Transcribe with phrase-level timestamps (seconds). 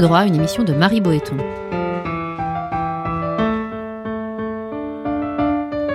[0.00, 1.36] Droit, une émission de Marie Boéton.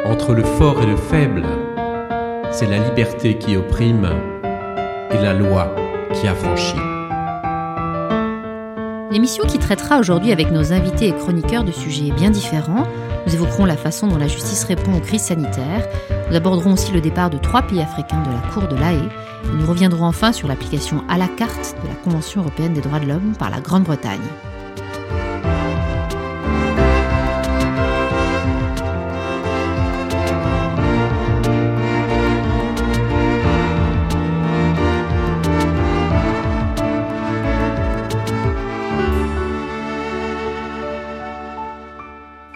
[0.05, 1.45] Entre le fort et le faible,
[2.51, 4.09] c'est la liberté qui opprime
[5.11, 5.73] et la loi
[6.13, 6.75] qui affranchit.
[9.11, 12.87] L'émission qui traitera aujourd'hui avec nos invités et chroniqueurs de sujets bien différents.
[13.25, 15.87] Nous évoquerons la façon dont la justice répond aux crises sanitaires.
[16.29, 19.09] Nous aborderons aussi le départ de trois pays africains de la Cour de l'AE.
[19.51, 23.05] Nous reviendrons enfin sur l'application à la carte de la Convention européenne des droits de
[23.05, 24.19] l'homme par la Grande-Bretagne.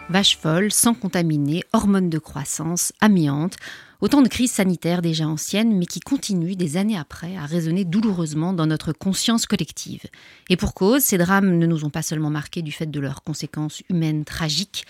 [0.10, 3.58] Vache folle, sans contaminer, hormones de croissance, amiante,
[4.02, 8.54] autant de crises sanitaires déjà anciennes, mais qui continuent des années après à résonner douloureusement
[8.54, 10.04] dans notre conscience collective.
[10.50, 13.24] Et pour cause, ces drames ne nous ont pas seulement marqués du fait de leurs
[13.24, 14.86] conséquences humaines tragiques,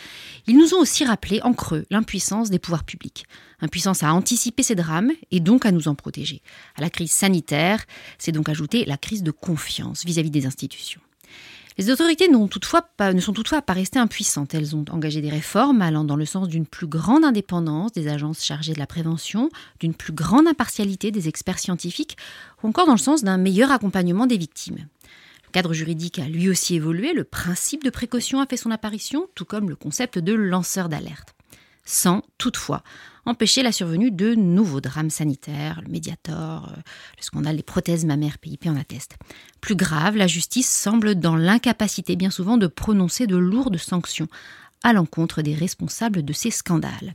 [0.48, 3.26] ils nous ont aussi rappelé en creux l'impuissance des pouvoirs publics.
[3.62, 6.42] Impuissance à anticiper ces drames et donc à nous en protéger.
[6.76, 7.86] À la crise sanitaire,
[8.18, 11.02] c'est donc ajouter la crise de confiance vis à -vis des institutions.
[11.78, 12.34] Les autorités ne
[13.20, 14.56] sont toutefois pas restées impuissantes.
[14.56, 18.44] Elles ont engagé des réformes allant dans le sens d'une plus grande indépendance des agences
[18.44, 22.18] chargées de la prévention, d'une plus grande impartialité des experts scientifiques,
[22.64, 24.88] ou encore dans le sens d'un meilleur accompagnement des victimes.
[25.46, 29.28] Le cadre juridique a lui aussi évolué, le principe de précaution a fait son apparition,
[29.36, 31.36] tout comme le concept de lanceur d'alerte.
[31.86, 32.84] Sans, toutefois,
[33.28, 36.76] empêcher la survenue de nouveaux drames sanitaires, le Mediator, euh,
[37.18, 39.18] le scandale des prothèses mammaires PIP en atteste.
[39.60, 44.30] Plus grave, la justice semble dans l'incapacité bien souvent de prononcer de lourdes sanctions
[44.84, 47.14] à l'encontre des responsables de ces scandales.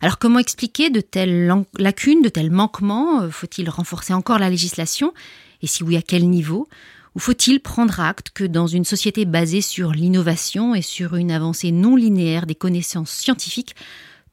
[0.00, 3.22] Alors comment expliquer de telles lacunes, de tels manquements?
[3.22, 5.12] Euh, Faut-il renforcer encore la législation?
[5.60, 6.68] Et si oui, à quel niveau?
[7.16, 11.72] Ou faut-il prendre acte que dans une société basée sur l'innovation et sur une avancée
[11.72, 13.74] non linéaire des connaissances scientifiques,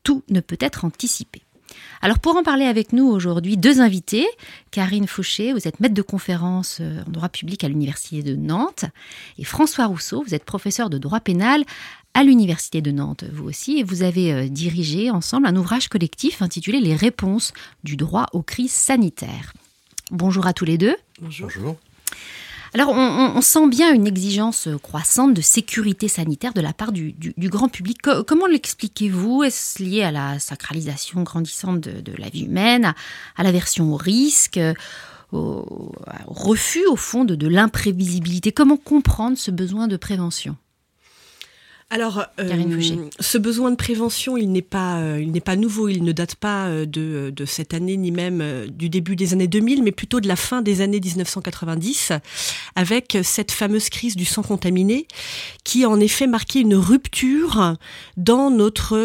[0.05, 1.41] tout ne peut être anticipé.
[2.01, 4.25] Alors pour en parler avec nous aujourd'hui, deux invités.
[4.71, 8.85] Karine Fauché, vous êtes maître de conférence euh, en droit public à l'Université de Nantes.
[9.37, 11.65] Et François Rousseau, vous êtes professeur de droit pénal
[12.13, 13.79] à l'Université de Nantes, vous aussi.
[13.79, 17.51] Et vous avez euh, dirigé ensemble un ouvrage collectif intitulé Les réponses
[17.83, 19.53] du droit aux crises sanitaires.
[20.11, 20.95] Bonjour à tous les deux.
[21.19, 21.49] Bonjour.
[21.55, 21.77] Bonjour.
[22.75, 27.69] Alors, on, sent bien une exigence croissante de sécurité sanitaire de la part du, grand
[27.69, 27.99] public.
[28.27, 29.43] comment l'expliquez-vous?
[29.43, 32.93] Est-ce lié à la sacralisation grandissante de, la vie humaine,
[33.37, 34.59] à, l'aversion au risque,
[35.31, 35.93] au,
[36.27, 38.51] refus, au fond, de l'imprévisibilité?
[38.51, 40.57] Comment comprendre ce besoin de prévention?
[41.91, 45.87] Alors, euh, ce besoin de prévention, il n'est pas, euh, il n'est pas nouveau.
[45.87, 49.47] Il ne date pas euh, de, de cette année ni même du début des années
[49.47, 52.11] 2000, mais plutôt de la fin des années 1990,
[52.75, 55.07] avec cette fameuse crise du sang contaminé,
[55.63, 57.75] qui en effet marquait une rupture
[58.17, 58.97] dans notre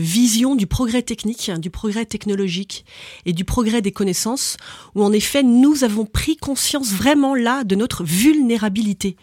[0.00, 2.84] vision du progrès technique, du progrès technologique
[3.26, 4.56] et du progrès des connaissances,
[4.96, 9.16] où en effet nous avons pris conscience vraiment là de notre vulnérabilité.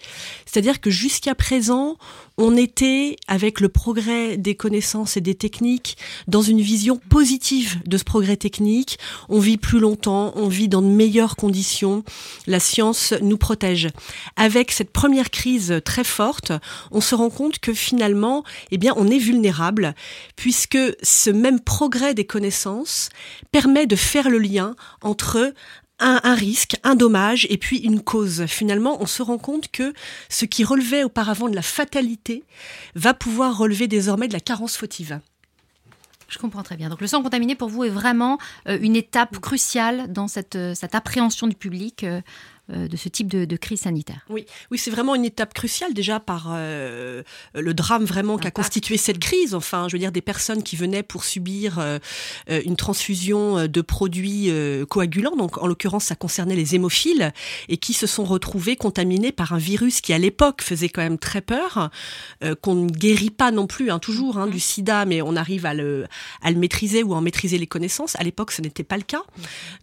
[0.45, 1.97] C'est-à-dire que jusqu'à présent,
[2.37, 5.97] on était, avec le progrès des connaissances et des techniques,
[6.27, 8.99] dans une vision positive de ce progrès technique.
[9.29, 12.03] On vit plus longtemps, on vit dans de meilleures conditions,
[12.45, 13.87] la science nous protège.
[14.35, 16.51] Avec cette première crise très forte,
[16.91, 19.95] on se rend compte que finalement, eh bien, on est vulnérable,
[20.35, 23.09] puisque ce même progrès des connaissances
[23.51, 25.53] permet de faire le lien entre
[25.99, 28.45] un, risque, un dommage et puis une cause.
[28.47, 29.93] Finalement, on se rend compte que
[30.29, 32.43] ce qui relevait auparavant de la fatalité
[32.95, 35.19] va pouvoir relever désormais de la carence fautive.
[36.27, 36.89] Je comprends très bien.
[36.89, 40.73] Donc le sang contaminé pour vous est vraiment euh, une étape cruciale dans cette, euh,
[40.91, 42.21] appréhension du public euh,
[42.69, 44.25] de ce type de, crise sanitaire.
[44.29, 47.21] Oui, oui c'est vraiment une étape cruciale déjà par euh,
[47.53, 49.53] le drame vraiment qu'a constitué cette crise.
[49.53, 51.99] Enfin, je veux dire, des personnes qui venaient pour subir euh,
[52.47, 54.51] une transfusion de produits
[54.89, 57.31] coagulants, donc en l'occurrence ça concernait les hémophiles,
[57.69, 61.19] et qui se sont retrouvés contaminés par un virus qui à l'époque faisait quand même
[61.19, 61.89] très peur,
[62.61, 65.73] qu'on ne guérit pas non plus, hein, toujours, hein, du sida, mais on arrive à
[65.73, 66.05] le,
[66.41, 68.15] à le maîtriser ou à en maîtriser les connaissances.
[68.17, 69.23] À l'époque, ce n'était pas le cas.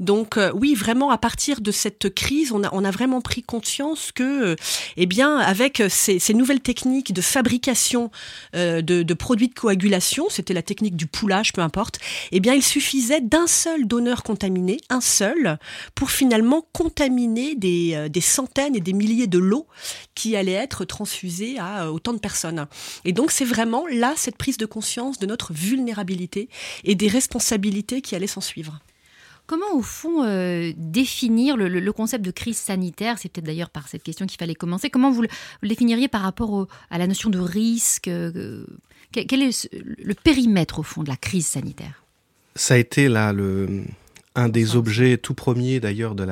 [0.01, 4.13] Donc oui, vraiment, à partir de cette crise, on a, on a vraiment pris conscience
[4.13, 4.57] que, euh,
[4.97, 8.11] eh bien, avec ces, nouvelles techniques de fabrication
[8.55, 11.99] euh, de, produits de coagulation, c'était la technique du poulage, peu importe,
[12.33, 15.59] eh bien, il suffisait d'un seul donneur contaminé, un seul,
[15.95, 19.67] pour finalement contaminer des, euh, des centaines et des milliers de lots
[20.15, 22.67] qui allaient être transfusés à autant de personnes.
[23.05, 26.49] Et donc, c'est vraiment là cette prise de conscience de notre vulnérabilité
[26.85, 28.81] et des responsabilités qui allaient s'en suivre.
[29.47, 33.19] Comment, au fond, euh, définir le, concept de crise sanitaire?
[33.19, 34.89] C'est peut-être d'ailleurs par cette question qu'il fallait commencer.
[34.89, 35.29] Comment vous le,
[35.63, 38.65] définiriez par rapport à la notion de risque euh,
[39.13, 42.05] Quel est le périmètre, au fond, de la crise sanitaire?
[42.55, 43.85] Ça a été là le,
[44.35, 46.25] un des objets tout premiers d'ailleurs de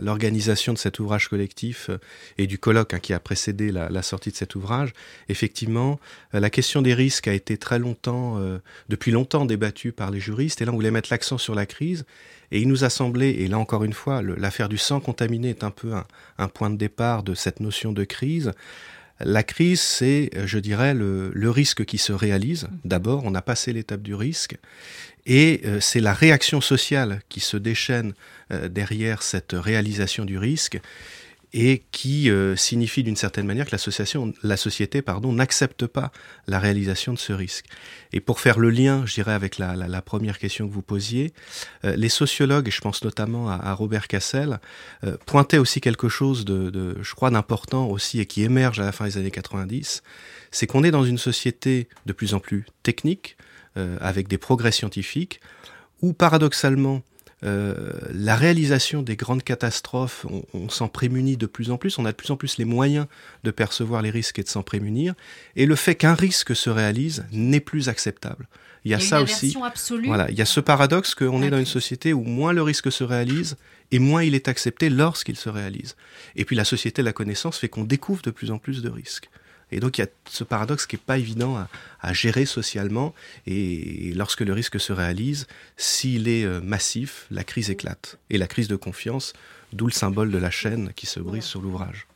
[0.00, 1.98] l'organisation de, cet ouvrage collectif euh,
[2.38, 4.92] et du colloque hein, qui a précédé la, sortie de cet ouvrage.
[5.28, 6.00] Effectivement,
[6.32, 8.58] la question des risques a été très longtemps, euh,
[8.88, 12.04] depuis longtemps débattue par les juristes, et là on voulait mettre l'accent sur la crise.
[12.54, 15.64] Et il nous a semblé, et là encore une fois, l'affaire du sang contaminé est
[15.64, 15.92] un peu
[16.38, 18.52] un, point de départ de cette notion de crise.
[19.18, 22.68] La crise, c'est, je dirais, le, le, risque qui se réalise.
[22.84, 24.56] D'abord, on a passé l'étape du risque.
[25.26, 28.14] Et euh, c'est la réaction sociale qui se déchaîne
[28.52, 30.80] euh, derrière cette réalisation du risque
[31.54, 36.12] et qui euh, signifie d'une certaine manière que l'association, la société pardon, n'accepte pas
[36.46, 37.64] la réalisation de ce risque.
[38.12, 41.32] Et pour faire le lien, je dirais, avec la, première question que vous posiez,
[41.82, 44.60] les sociologues, et je pense notamment à, Robert Cassel,
[45.26, 49.06] pointaient aussi quelque chose de, je crois, d'important aussi et qui émerge à la fin
[49.06, 50.02] des années 90,
[50.50, 53.36] c'est qu'on est dans une société de plus en plus technique,
[53.76, 55.40] euh, avec des progrès scientifiques,
[56.00, 57.02] où paradoxalement,
[57.44, 62.12] euh, la réalisation des grandes catastrophes, on, s'en prémunit de plus en plus, on a
[62.12, 63.06] de plus en plus les moyens
[63.42, 65.14] de percevoir les risques et de s'en prémunir,
[65.56, 68.48] et le fait qu'un risque se réalise n'est plus acceptable.
[68.84, 69.56] Il y a, ça aussi.
[69.62, 70.06] Absolue.
[70.06, 72.92] Voilà, il y a ce paradoxe qu'on est dans une société où moins le risque
[72.92, 73.56] se réalise
[73.92, 75.96] et moins il est accepté lorsqu'il se réalise.
[76.36, 78.90] Et puis la société de la connaissance fait qu'on découvre de plus en plus de
[78.90, 79.30] risques.
[79.74, 81.66] Et donc il y a ce paradoxe qui n'est pas évident
[82.00, 83.12] à, gérer socialement.
[83.46, 88.18] Et, lorsque le risque se réalise, s'il est euh, massif, la crise éclate.
[88.30, 89.32] Et la crise de confiance,
[89.72, 92.06] d'où le symbole de la chaîne qui se brise sur l'ouvrage.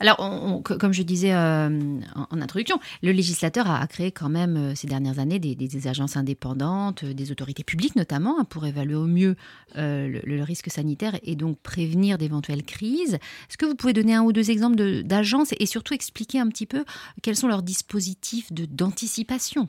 [0.00, 4.86] Alors, comme je disais euh, en, introduction, le législateur a, créé quand même euh, ces
[4.86, 9.36] dernières années des, agences indépendantes, euh, des autorités publiques notamment, hein, pour évaluer au mieux
[9.74, 13.14] le, risque sanitaire et donc prévenir d'éventuelles crises.
[13.14, 16.66] Est-ce que vous pouvez donner un ou deux exemples d'agences et surtout expliquer un petit
[16.66, 16.84] peu
[17.22, 19.68] quels sont leurs dispositifs d'anticipation?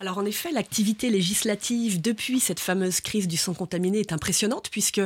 [0.00, 5.02] Alors en effet, l'activité législative depuis cette fameuse crise du sang contaminé est impressionnante puisque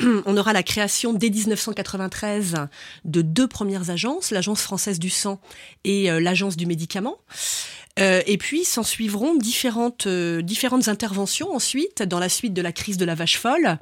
[0.26, 2.54] on aura la création dès 1993
[3.04, 5.40] de deux premières agences, l'Agence française du sang
[5.84, 7.18] et euh, l'Agence du médicament.
[7.98, 12.70] Euh, et puis s'en suivront différentes, euh, différentes interventions ensuite, dans la suite de la
[12.70, 13.78] crise de la vache folle,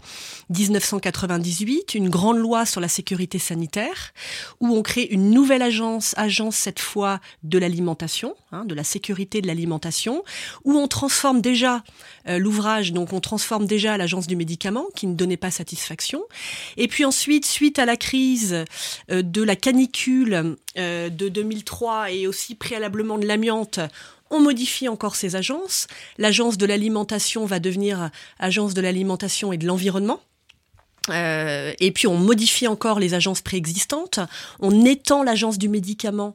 [0.49, 4.15] 1998, une grande loi sur la sécurité sanitaire,
[4.61, 9.43] où on crée une nouvelle agence, agence cette fois de l'alimentation, hein, de la sécurité
[9.43, 10.25] de l'alimentation,
[10.65, 11.85] où on transforme déjà
[12.27, 15.88] l'ouvrage, donc on transforme déjà l'agence du médicament, qui ne donnait pas satisfaction.
[16.77, 18.65] Et puis ensuite, suite à la crise
[19.09, 23.81] de la canicule de 2003 et aussi préalablement de l'amiante,
[24.31, 25.87] on modifie encore ces agences.
[26.19, 30.21] L'agence de l'alimentation va devenir agence de l'alimentation et de l'environnement.
[31.11, 34.21] Euh, et puis on modifie encore les agences préexistantes.
[34.61, 36.35] On étend l'agence du médicament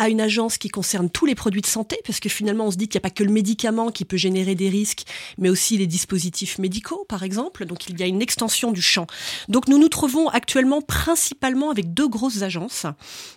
[0.00, 2.78] à une agence qui concerne tous les produits de santé, parce que finalement on se
[2.78, 5.02] dit qu'il n'y a pas que le médicament qui peut générer des risques,
[5.36, 7.66] mais aussi les dispositifs médicaux, par exemple.
[7.66, 9.06] Donc il y a une extension du champ.
[9.48, 12.86] Donc nous nous trouvons actuellement principalement avec deux grosses agences.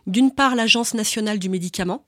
[0.07, 2.05] D'une part l'Agence nationale du médicament,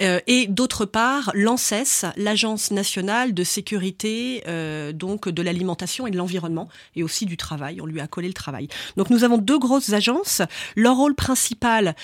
[0.00, 6.16] euh, et d'autre part, l'ANSES, l'Agence nationale de sécurité euh, donc de l'alimentation et de
[6.16, 7.80] l'environnement, et aussi du travail.
[7.80, 8.68] On lui a collé le travail.
[8.96, 10.42] Donc nous avons deux grosses agences.
[10.76, 11.94] Leur rôle principal,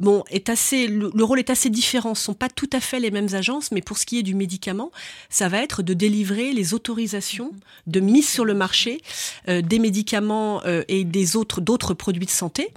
[0.00, 2.14] bon, est assez, le, rôle est assez différent.
[2.14, 4.34] Ce sont pas tout à fait les mêmes agences, mais pour ce qui est du
[4.34, 4.90] médicament,
[5.28, 7.52] ça va être de délivrer les autorisations
[7.86, 9.00] de mise sur le marché
[9.48, 12.72] euh, des médicaments euh, et des autres d'autres produits de santé.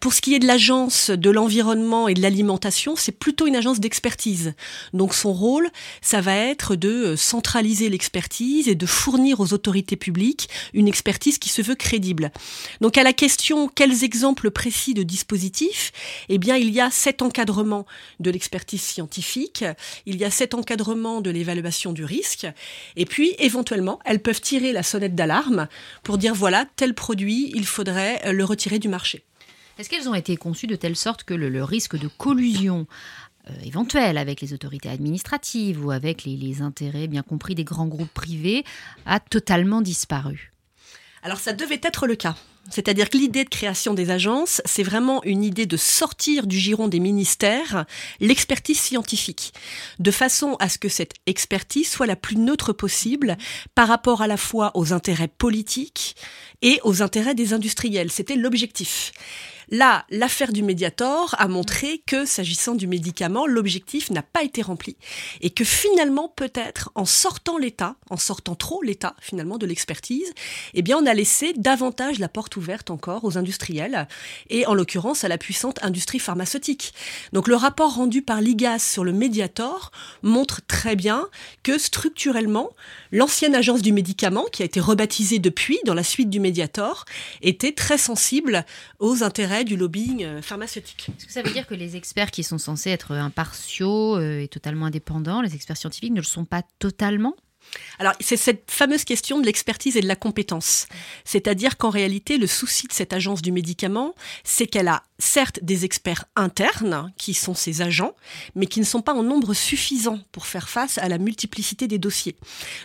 [0.00, 3.80] Pour ce qui est de l'agence de l'environnement et de l'alimentation, c'est plutôt une agence
[3.80, 4.54] d'expertise
[4.92, 5.68] donc son rôle,
[6.00, 11.38] ça va être de euh, centraliser l'expertise et de fournir aux autorités publiques une expertise
[11.38, 12.30] qui se veut crédible.
[12.80, 15.92] Donc à la question quels exemples précis de dispositifs,
[16.28, 17.86] eh bien y a cet encadrement
[18.20, 19.64] de l'expertise scientifique,
[20.06, 22.46] il y a cet encadrement de l'évaluation du risque,
[22.96, 25.68] et puis éventuellement elles peuvent tirer la sonnette d'alarme
[26.02, 29.24] pour dire voilà tel produit il faudrait euh, le retirer du marché.
[29.78, 32.86] Est-ce qu'elles ont été conçues de telle sorte que le risque de collusion
[33.48, 38.12] euh, éventuelle avec les autorités administratives ou avec les, intérêts bien compris des grands groupes
[38.12, 38.64] privés
[39.04, 40.52] a totalement disparu?
[41.22, 42.34] Alors ça devait être le cas.
[42.70, 46.88] C'est-à-dire que l'idée de création des agences, c'est vraiment une idée de sortir du giron
[46.88, 47.86] des ministères
[48.20, 49.52] l'expertise scientifique,
[49.98, 53.36] de façon à ce que cette expertise soit la plus neutre possible
[53.74, 56.16] par rapport à la fois aux intérêts politiques
[56.62, 58.10] et aux intérêts des industriels.
[58.10, 59.12] C'était l'objectif.
[59.70, 64.96] Là, l'affaire du Mediator a montré que, s'agissant du médicament, l'objectif n'a pas été rempli
[65.40, 70.32] et que finalement, peut-être, en sortant l'État, en sortant trop l'État finalement de l'expertise,
[70.74, 74.06] eh bien, on a laissé davantage la porte ouverte encore aux industriels
[74.50, 76.94] et en l'occurrence à la puissante industrie pharmaceutique.
[77.32, 79.90] Donc, le rapport rendu par l'IGAS sur le Mediator
[80.22, 81.28] montre très bien
[81.64, 82.70] que structurellement,
[83.10, 87.04] l'ancienne agence du médicament, qui a été rebaptisée depuis dans la suite du Mediator,
[87.42, 88.64] était très sensible
[89.00, 91.08] aux intérêts du lobbying euh, pharmaceutique.
[91.16, 94.48] Est-ce que ça veut dire que les experts qui sont censés être impartiaux euh, et
[94.48, 97.34] totalement indépendants, les experts scientifiques, ne le sont pas totalement?
[97.98, 100.86] Alors, c'est cette fameuse question de l'expertise et de la compétence.
[101.24, 105.86] C'est-à-dire qu'en réalité, le souci de cette agence du médicament, c'est qu'elle a certes des
[105.86, 108.14] experts internes, qui sont ses agents,
[108.54, 111.98] mais qui ne sont pas en nombre suffisant pour faire face à la multiplicité des
[111.98, 112.36] dossiers.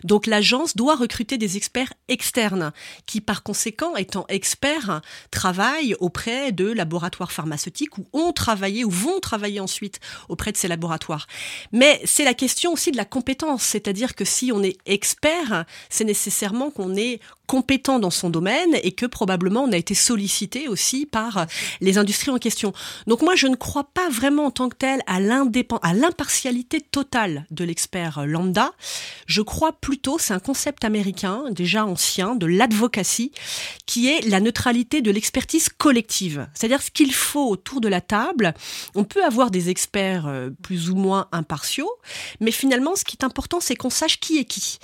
[0.05, 2.71] Donc, l'agence doit recruter des experts externes,
[3.05, 9.19] qui par conséquent, étant experts, travaillent auprès de laboratoires pharmaceutiques ou ont travaillé ou vont
[9.19, 11.27] travailler ensuite auprès de ces laboratoires.
[11.73, 16.03] Mais c'est la question aussi de la compétence, c'est-à-dire que si on est expert, c'est
[16.03, 17.19] nécessairement qu'on est
[17.51, 21.47] compétent dans son domaine et que probablement on a été sollicité aussi par
[21.81, 22.71] les industries en question.
[23.07, 27.65] Donc moi, je ne crois pas vraiment en tant que tel à l'impartialité totale de
[27.65, 28.71] l'expert lambda.
[29.25, 33.33] Je crois plutôt, c'est un concept américain, déjà ancien, de l'advocacy,
[33.85, 36.47] qui est la neutralité de l'expertise collective.
[36.53, 38.53] C'est-à-dire ce qu'il faut autour de la table.
[38.95, 41.91] On peut avoir des experts euh, plus ou moins impartiaux,
[42.39, 44.79] mais finalement, ce qui est important, c'est qu'on sache qui est qui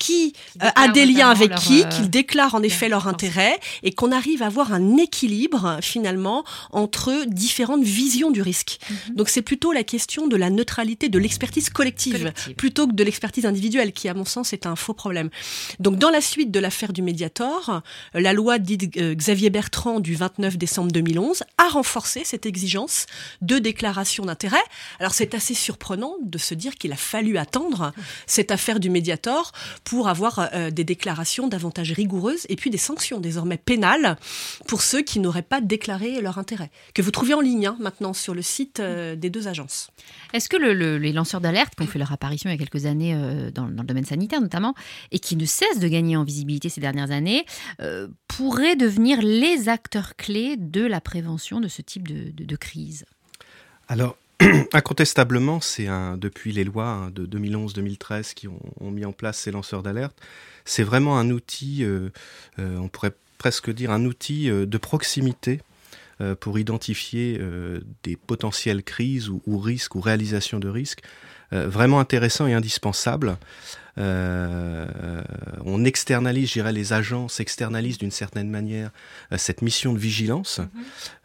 [0.00, 3.92] qui euh, a des liens avec qui, euh, qu'ils déclarent en effet leur intérêt et
[3.92, 6.42] qu'on arrive à avoir un équilibre finalement
[6.72, 8.78] entre différentes visions du risque.
[8.88, 9.14] Mhm.
[9.16, 13.44] Donc c'est plutôt la question de la neutralité de l'expertise collective, plutôt que de l'expertise
[13.44, 15.28] individuelle qui à mon sens est un faux problème.
[15.78, 17.82] Donc dans la suite de l'affaire du Mediator,
[18.14, 23.04] euh, la loi dite Xavier Bertrand du 29 décembre 2011 a renforcé cette exigence
[23.42, 24.64] de déclaration d'intérêt.
[24.98, 27.92] Alors c'est assez surprenant de se dire qu'il a fallu attendre
[28.26, 29.52] cette affaire du Mediator
[29.84, 34.16] pour avoir euh, des déclarations davantage rigoureuses et puis des sanctions désormais pénales
[34.66, 38.12] pour ceux qui n'auraient pas déclaré leur intérêt, que vous trouvez en ligne hein, maintenant
[38.12, 39.90] sur le site euh, des deux agences.
[40.32, 43.14] Est-ce que les lanceurs d'alerte qui ont fait leur apparition il y a quelques années
[43.14, 44.74] euh, dans, le domaine sanitaire notamment,
[45.10, 47.44] et qui ne cessent de gagner en visibilité ces dernières années,
[48.28, 53.04] pourraient devenir les acteurs clés de la prévention de ce type de, de crise?
[53.88, 54.16] Alors,
[54.72, 59.50] Incontestablement, c'est un, depuis les lois hein, de 2011-2013 qui ont, mis en place ces
[59.50, 60.16] lanceurs d'alerte,
[60.64, 62.10] c'est vraiment un outil, euh,
[62.58, 65.60] euh, on pourrait presque dire un outil euh, de proximité
[66.40, 67.40] pour identifier
[68.02, 71.00] des potentielles crises ou, ou, risques ou réalisations de risques
[71.50, 73.38] vraiment intéressant et indispensable.
[74.00, 75.22] Euh,
[75.64, 78.90] on externalise, je dirais, les agences externalisent d'une certaine manière
[79.32, 80.58] euh, cette mission de vigilance.
[80.58, 80.68] Mhm.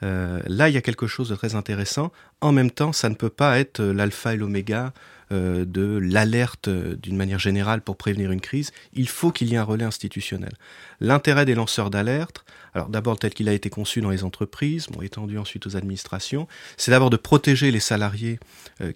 [0.04, 2.12] Euh, là, il y a quelque chose de très intéressant.
[2.42, 4.94] En même temps, ça ne peut pas être l'alpha et l'oméga
[5.32, 8.72] de l'alerte d'une manière générale pour prévenir une crise.
[8.94, 10.54] Il faut qu'il y ait un relais institutionnel.
[11.00, 15.02] L'intérêt des lanceurs d'alerte, alors d'abord tel qu'il a été conçu dans les entreprises, bon,
[15.02, 18.40] étendu ensuite aux administrations, c'est d'abord de protéger les salariés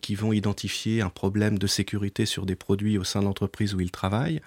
[0.02, 3.80] qui vont identifier un problème de sécurité sur des produits au sein de l'entreprise où
[3.80, 4.42] ils travaillent,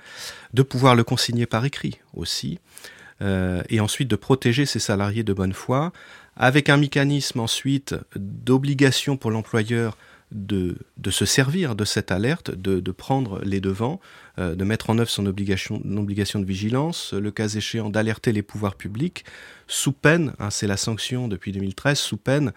[0.55, 2.59] de pouvoir le consigner par écrit aussi,
[3.23, 5.93] euh, et ensuite de protéger ces salariés de bonne foi,
[6.37, 9.97] avec un mécanisme ensuite d'obligation pour l'employeur
[10.33, 14.01] de, de, se servir de cette alerte, de, de prendre les devants,
[14.39, 18.75] euh, de mettre en œuvre son obligation, de vigilance, le cas échéant d'alerter les pouvoirs
[18.77, 19.25] publics,
[19.67, 22.53] sous peine, hein, c'est la sanction depuis 2013, sous peine,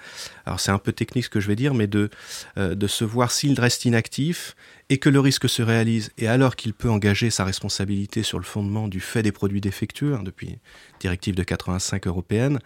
[0.46, 2.10] alors c'est un peu technique ce que je vais dire, mais de,
[2.58, 4.56] euh, de se voir s'il reste inactif
[4.90, 8.44] et que le risque se réalise, et alors qu'il peut engager sa responsabilité sur le
[8.46, 10.60] fondement du fait des produits défectueux, hein, depuis
[11.00, 12.60] directive de 85 européenne,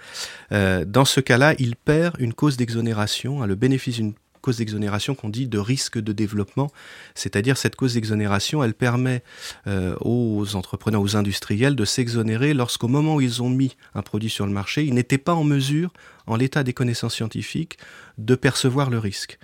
[0.51, 5.15] euh, dans ce cas-là, il perd une cause d'exonération, hein, le bénéfice d'une cause d'exonération
[5.15, 6.72] qu'on dit de risque de développement,
[7.15, 9.24] c'est-à-dire cette cause d'exonération, elle permet
[9.67, 14.29] euh, aux entrepreneurs, aux industriels de s'exonérer lorsqu'au moment où ils ont mis un produit
[14.29, 15.91] sur le marché, ils n'étaient pas en mesure
[16.27, 17.77] en l'état des connaissances scientifiques,
[18.19, 19.39] de percevoir le risque.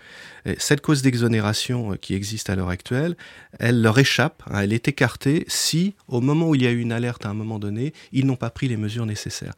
[0.57, 3.15] cette cause d'exonération euh, qui existe à l'heure actuelle,
[3.57, 6.79] elle leur échappe, hein, elle est écartée si, au moment où il y a eu
[6.79, 9.53] une alerte à un moment donné, ils n'ont pas pris les mesures nécessaires.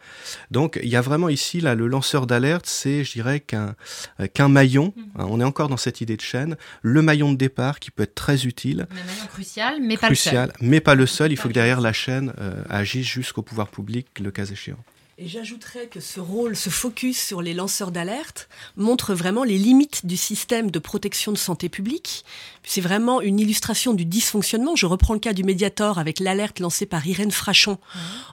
[0.51, 3.75] Donc il y a vraiment ici, là, le lanceur d'alerte, c'est, je dirais, qu'un
[4.19, 5.03] euh, maillon, mhm.
[5.17, 8.03] hein, on est encore dans cette idée de chaîne, le maillon de départ qui peut
[8.03, 8.87] être très utile.
[8.91, 10.53] Un maillon crucial, mais pas le seul.
[10.61, 14.07] mais pas le seul, il faut que derrière la chaîne euh, agisse jusqu'au pouvoir public,
[14.19, 14.77] le cas échéant.
[15.19, 20.05] Et j'ajouterais que ce rôle, ce focus sur les lanceurs d'alerte montre vraiment les limites
[20.05, 22.23] du système de protection de santé publique.
[22.61, 24.75] C'est vraiment une illustration du dysfonctionnement.
[24.75, 27.79] Je reprends le cas du Mediator avec l'alerte lancée par Irène Frachon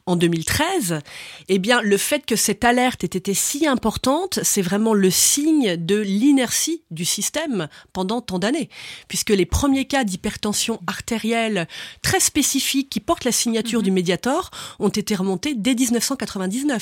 [0.05, 0.99] en 2013.
[1.49, 5.77] Eh bien, le fait que cette alerte ait été si importante, c'est vraiment le signe
[5.77, 8.69] de l'inertie du système pendant tant d'années.
[9.09, 11.67] Puisque les premiers cas d'hypertension artérielle
[12.03, 13.85] très spécifiques qui portent la signature mhm.
[13.85, 14.51] du Mediator
[14.81, 16.74] ont été remontés dès 1999.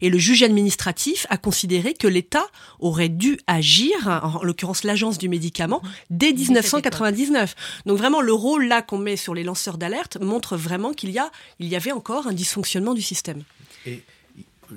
[0.00, 2.46] Et le juge administratif a considéré que l'État
[2.80, 7.54] aurait dû agir, en l'occurrence l'agence du médicament, dès 1999.
[7.86, 11.18] Donc vraiment, le rôle là qu'on met sur les lanceurs d'alerte montre vraiment qu'il y,
[11.18, 13.42] a, il y avait encore un dysfonctionnement du système.
[13.86, 14.02] Et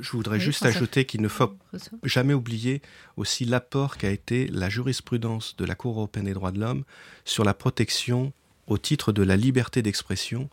[0.02, 1.56] je voudrais juste ajouter qu'il ne faut
[2.04, 2.82] jamais oublier
[3.18, 6.84] aussi l'apport qu'a été la jurisprudence de la Cour européenne des droits de l'homme
[7.24, 8.34] sur la protection
[8.68, 10.50] au titre de la liberté d'expression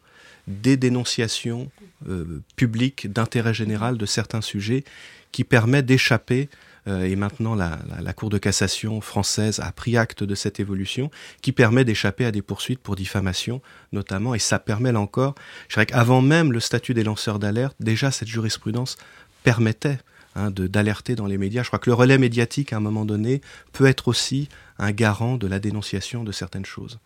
[0.48, 1.70] des dénonciations
[2.08, 4.84] euh, publiques d'intérêt général de certains sujets
[5.30, 6.48] qui permettent d'échapper
[6.88, 7.78] euh, et maintenant la,
[8.14, 12.42] Cour de cassation française a pris acte de cette évolution, qui permet d'échapper à des
[12.42, 15.34] poursuites pour diffamation notamment, et ça permet là encore,
[15.68, 18.96] je dirais qu'avant même le statut des lanceurs d'alerte, déjà cette jurisprudence
[19.44, 19.98] permettait
[20.34, 21.62] hein, d'alerter dans les médias.
[21.62, 23.40] Je crois que le relais médiatique à un moment donné
[23.72, 26.98] peut être aussi un garant de la dénonciation de certaines choses.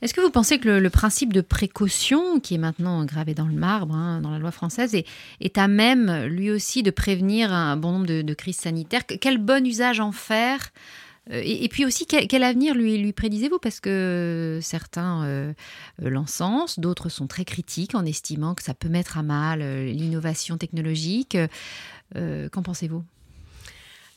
[0.00, 3.54] Est-ce que vous pensez que le, principe de précaution, qui est maintenant gravé dans le
[3.54, 7.92] marbre, hein, dans la loi française, est, à même, lui aussi, de prévenir un bon
[7.92, 9.04] nombre de, crises sanitaires?
[9.06, 10.70] Quel bon usage en faire?
[11.32, 13.58] Euh, et, puis aussi, quel, avenir lui, prédisez-vous?
[13.58, 15.52] Parce que certains euh,
[16.00, 20.56] l'encensent, d'autres sont très critiques en estimant que ça peut mettre à mal euh, l'innovation
[20.58, 21.36] technologique.
[22.14, 23.04] Qu'en pensez-vous?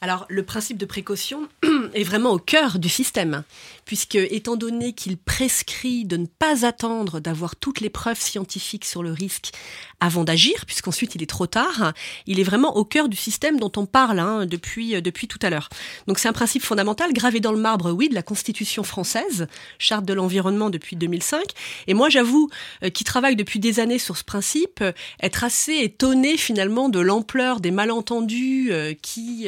[0.03, 1.47] Alors, le principe de précaution
[1.93, 3.43] est vraiment au cœur du système,
[3.85, 9.03] puisque, étant donné qu'il prescrit de ne pas attendre d'avoir toutes les preuves scientifiques sur
[9.03, 9.51] le risque
[9.99, 11.93] avant d'agir, puisqu'ensuite il est trop tard,
[12.25, 15.37] il est vraiment au cœur du système dont on parle hein, depuis, euh, depuis tout
[15.43, 15.69] à l'heure.
[16.07, 19.45] Donc, c'est un principe fondamental, gravé dans le marbre, oui, de la Constitution française,
[19.77, 21.43] charte de l'environnement depuis 2005.
[21.85, 22.49] Et moi, j'avoue,
[22.83, 26.99] euh, qui travaille depuis des années sur ce principe, euh, être assez étonné finalement de
[26.99, 29.47] l'ampleur des malentendus qui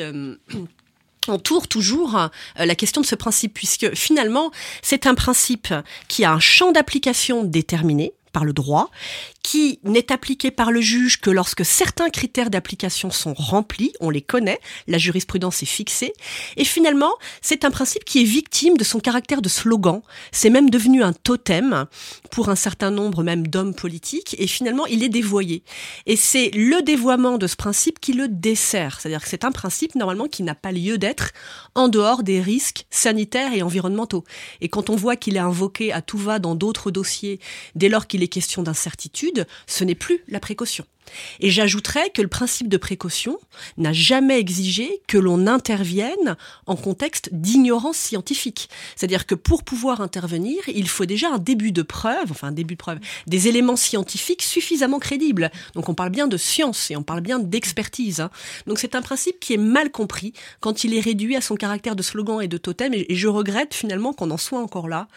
[1.27, 5.74] entoure toujours euh, la question de ce principe, puisque finalement, c'est un principe
[6.07, 8.89] qui a un champ d'application déterminé par le droit,
[9.43, 14.22] qui n'est appliqué par le juge que lorsque certains critères d'application sont remplis, on les
[14.22, 16.13] connaît, la jurisprudence est fixée,
[16.57, 20.69] et finalement, c'est un principe qui est victime de son caractère de slogan, c'est même
[20.69, 21.85] devenu un totem
[22.31, 25.63] pour un certain nombre même d'hommes politiques, et finalement, il est dévoyé.
[26.07, 29.96] Et c'est le dévoiement de ce principe qui le dessert, c'est-à-dire que c'est un principe
[29.96, 31.31] normalement qui n'a pas lieu d'être
[31.75, 34.24] en dehors des risques sanitaires et environnementaux.
[34.61, 37.39] Et quand on voit qu'il est invoqué à tout va dans d'autres dossiers,
[37.75, 40.86] dès lors qu'il est question d'incertitude, ce n'est plus la précaution.
[41.39, 43.37] Et j'ajouterais que le principe de précaution
[43.77, 46.35] n'a jamais exigé que l'on intervienne
[46.66, 48.70] en contexte d'ignorance scientifique.
[48.96, 52.75] C'est-à-dire que pour pouvoir intervenir, il faut déjà un début de preuve, enfin un début
[52.75, 55.51] de preuve, des éléments scientifiques suffisamment crédibles.
[55.75, 58.20] Donc on parle bien de science et on parle bien d'expertise.
[58.20, 58.29] Hein.
[58.68, 61.96] Donc c'est un principe qui est mal compris quand il est réduit à son caractère
[61.96, 62.94] de slogan et de totem.
[62.94, 65.07] Et, je regrette finalement qu'on en soit encore là.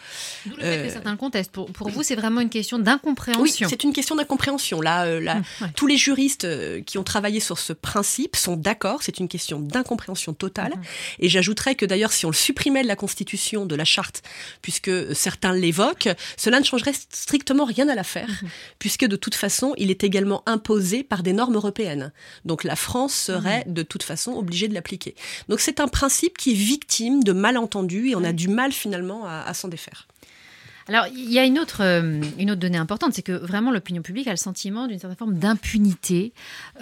[0.45, 1.51] D'où le fait que certains contestent.
[1.51, 3.41] Pour, pour vous, c'est vraiment une question d'incompréhension.
[3.41, 4.81] Oui, c'est une question d'incompréhension.
[4.81, 8.57] Là, euh, là hum, tous les juristes euh, qui ont travaillé sur ce principe sont
[8.57, 10.73] d'accord, c'est une question d'incompréhension totale.
[10.75, 10.83] Mhm.
[11.19, 14.23] Et j'ajouterais que d'ailleurs, si on le supprimait de la Constitution, de la charte,
[14.63, 18.49] puisque certains l'évoquent, cela ne changerait strictement rien à l'affaire, mhm.
[18.79, 22.11] puisque de toute façon, il est également imposé par des normes européennes.
[22.43, 23.73] Donc la France serait mhm.
[23.73, 25.13] de toute façon obligée de l'appliquer.
[25.47, 29.27] Donc c'est un principe qui est victime de malentendus et on a du mal finalement
[29.27, 30.07] à s'en défaire.
[30.89, 34.01] Alors, il y a une autre, euh, une autre donnée importante, c'est que vraiment l'opinion
[34.01, 36.31] publique a le sentiment d'une certaine forme d'impunité,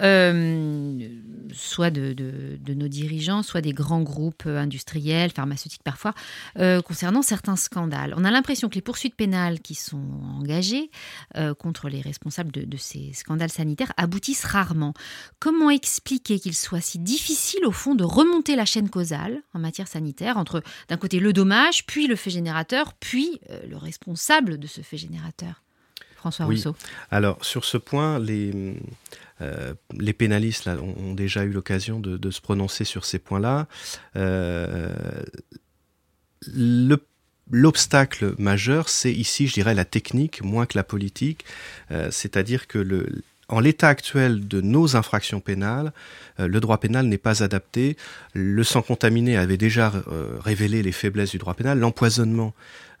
[0.00, 1.08] euh,
[1.52, 6.14] soit de, de, nos dirigeants, soit des grands groupes industriels, pharmaceutiques parfois,
[6.58, 8.14] euh, concernant certains scandales.
[8.16, 10.04] On a l'impression que les poursuites pénales qui sont
[10.38, 10.90] engagées
[11.58, 14.94] contre les responsables de, de, ces scandales sanitaires aboutissent rarement.
[15.40, 19.88] Comment expliquer qu'il soit si difficile, au fond, de remonter la chaîne causale en matière
[19.88, 24.66] sanitaire entre, d'un côté, le dommage, puis le fait générateur, puis le responsable responsable de
[24.66, 25.62] ce fait générateur
[26.16, 26.76] François Rousseau.
[27.10, 28.74] Alors, sur ce point, les,
[29.40, 33.68] euh, les pénalistes là, ont, déjà eu l'occasion de, se prononcer sur ces points-là.
[34.16, 35.22] Euh,
[37.50, 41.44] l'obstacle majeur, c'est ici, je dirais, la technique moins que la politique.
[41.90, 45.92] Euh, c'est-à-dire que le, en l'état actuel de nos infractions pénales,
[46.38, 47.96] le droit pénal n'est pas adapté.
[48.34, 49.92] Le sang contaminé avait déjà
[50.40, 51.78] révélé les faiblesses du droit pénal.
[51.78, 52.54] L'empoisonnement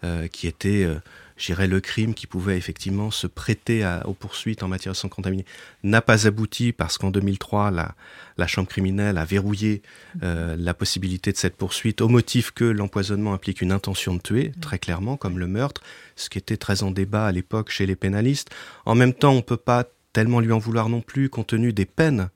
[0.04, 1.00] euh, qui était, euh,
[1.38, 5.46] j'irais le crime qui pouvait effectivement se prêter aux poursuites en matière de sang contaminé
[5.82, 7.94] n'a pas abouti parce qu'en 2003, la,
[8.36, 9.80] la Chambre criminelle a verrouillé
[10.22, 14.52] euh, la possibilité de cette poursuite au motif que l'empoisonnement implique une intention de tuer,
[14.60, 15.80] très clairement, comme le meurtre,
[16.14, 18.50] ce qui était très en débat à l'époque chez les pénalistes.
[18.84, 19.84] En même temps, on ne peut pas
[20.16, 22.30] tellement lui en vouloir non plus compte tenu des peines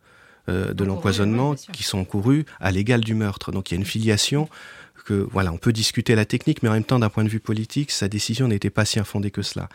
[0.50, 3.52] euh, de l'empoisonnement qui sont encourues à l'égal du meurtre.
[3.52, 4.50] Donc il y a une filiation
[5.06, 7.40] que, voilà, on peut discuter la technique, mais en même temps, d'un point de vue
[7.40, 9.70] politique, sa décision n'était pas si infondée que cela.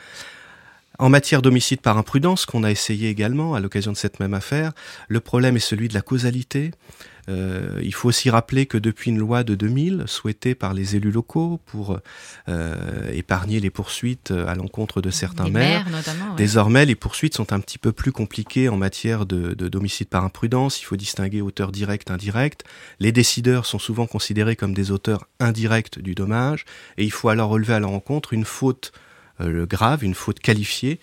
[1.00, 4.74] En matière d'homicide par imprudence, qu'on a essayé également à l'occasion de cette même affaire,
[5.08, 6.72] le problème est celui de la causalité.
[7.28, 11.12] Euh, il faut aussi rappeler que depuis une loi de 2000, souhaitée par les élus
[11.12, 12.00] locaux pour
[12.50, 15.86] euh, épargner les poursuites à l'encontre de certains maires,
[16.38, 20.82] désormais les poursuites sont un petit peu plus compliquées en matière de, d'homicide par imprudence.
[20.82, 22.64] Il faut distinguer auteur direct, indirect.
[23.00, 26.66] Les décideurs sont souvent considérés comme des auteurs indirects du dommage,
[26.98, 28.92] et il faut alors relever à leur encontre une faute
[29.42, 31.00] euh, grave, une faute qualifiée,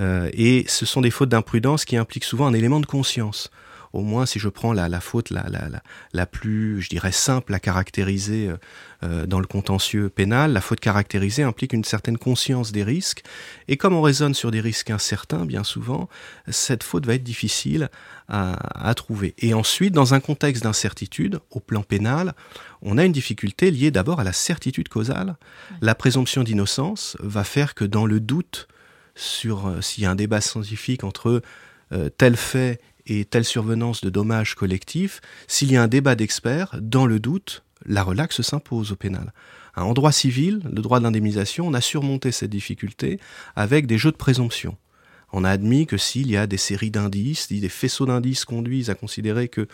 [0.00, 3.50] euh, et ce sont des fautes d'imprudence qui impliquent souvent un élément de conscience
[3.92, 5.68] au moins si je prends la, la faute la, la,
[6.12, 8.56] la, plus, je dirais, simple à caractériser euh,
[9.02, 13.22] euh, dans le contentieux pénal, la faute caractérisée implique une certaine conscience des risques,
[13.68, 16.08] et comme on raisonne sur des risques incertains, bien souvent,
[16.48, 17.90] cette faute va être difficile
[18.28, 19.34] à, à trouver.
[19.38, 22.34] Et ensuite, dans un contexte d'incertitude, au plan pénal,
[22.82, 25.36] on a une difficulté liée d'abord à la certitude causale.
[25.80, 28.68] La présomption d'innocence va faire que dans le doute
[29.16, 31.42] sur euh, s'il y a un débat scientifique entre
[32.18, 37.06] tel fait et telle survenance de dommages collectifs, s'il y a un débat d'experts, dans
[37.06, 39.32] le doute, la relaxe s'impose au pénal.
[39.76, 43.18] En droit civil, le droit de l'indemnisation, on a surmonté cette difficulté
[43.56, 44.76] avec des jeux de présomption.
[45.32, 48.94] On a admis que s'il y a des séries d'indices, des faisceaux d'indices conduisent à
[48.94, 49.66] considérer que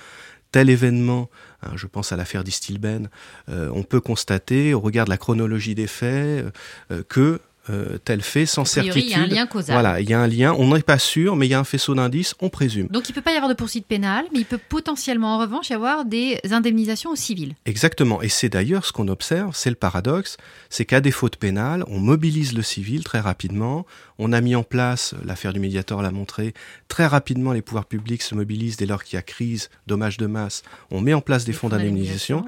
[0.53, 1.29] tel événement,
[1.63, 3.09] hein, je pense à l'affaire d'Istilben,
[3.49, 6.47] euh, on peut constater, au regard de la chronologie des faits,
[6.91, 9.05] euh, que euh, tel fait sans certitude.
[9.05, 9.75] Il y a un lien causal.
[9.75, 11.65] Voilà, il y a un lien, on n'est pas sûr, mais il y a un
[11.65, 12.87] faisceau d'indices, on présume.
[12.89, 15.39] Donc il ne peut pas y avoir de poursuite pénale, mais il peut potentiellement en
[15.39, 17.55] revanche y avoir des indemnisations au civil.
[17.67, 20.37] Exactement, et c'est d'ailleurs ce qu'on observe, c'est le paradoxe,
[20.71, 23.85] c'est qu'à des fautes pénales, on mobilise le civil très rapidement,
[24.19, 26.55] on a mis en place, l'affaire du médiateur l'a montré,
[26.89, 30.27] très rapidement les pouvoirs publics se mobilisent dès lors qu'il y a crise, dommage de
[30.27, 32.45] masse, on met en place des fonds d'indemnisation,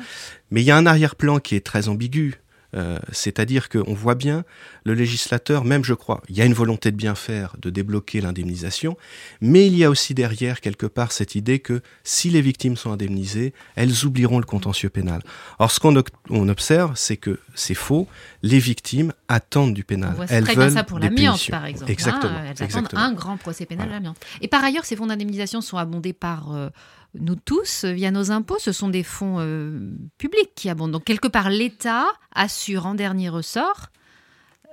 [0.50, 2.40] mais il y a un arrière-plan qui est très ambigu,
[2.74, 4.44] euh, c'est-à-dire qu'on voit bien
[4.84, 8.20] le législateur, même je crois, il y a une volonté de bien faire, de débloquer
[8.20, 8.96] l'indemnisation,
[9.40, 12.92] mais il y a aussi derrière quelque part cette idée que si les victimes sont
[12.92, 15.22] indemnisées, elles oublieront le contentieux pénal.
[15.58, 18.06] Or, ce qu'on observe, c'est que c'est faux.
[18.42, 20.14] Les victimes attendent du pénal.
[20.28, 21.90] elles veulent bien ça pour l'amiante, par exemple.
[21.90, 22.32] Exactement.
[22.32, 24.18] Hein, elles attendent un grand procès pénal l'amiante.
[24.40, 26.68] Et par ailleurs, ces fonds d'indemnisation sont abondés par euh,
[27.14, 30.92] nous tous, via nos impôts, ce sont des fonds euh, publics qui abondent.
[30.92, 33.88] Donc quelque part, l'État assure en dernier ressort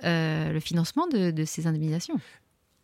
[0.04, 2.20] euh, le financement de, ces indemnisations.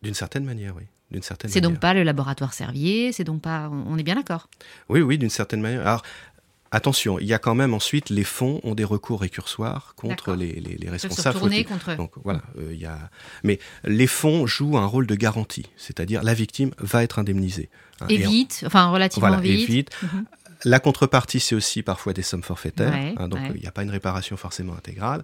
[0.01, 0.83] D'une certaine manière, oui.
[1.11, 3.69] D'une certaine c'est donc pas le laboratoire Servier, c'est donc pas.
[3.69, 4.47] On est bien d'accord.
[4.87, 5.81] Oui, oui, d'une certaine manière.
[5.81, 6.03] Alors,
[6.73, 10.53] Attention, il y a quand même ensuite les fonds ont des recours récursoires contre les,
[10.53, 11.37] les, les responsables.
[11.37, 11.95] Se contre eux.
[11.97, 13.09] Donc voilà, euh, il y a.
[13.43, 17.69] Mais les fonds jouent un rôle de garantie, c'est-à-dire la victime va être indemnisée.
[17.99, 19.69] Hein, et, vite, enfin relativement voilà, vite.
[19.69, 19.89] Et vite.
[20.01, 20.25] Mhm.
[20.63, 23.89] La contrepartie, c'est aussi parfois des sommes forfaitaires, hein, donc il n'y a pas une
[23.89, 25.23] réparation forcément intégrale.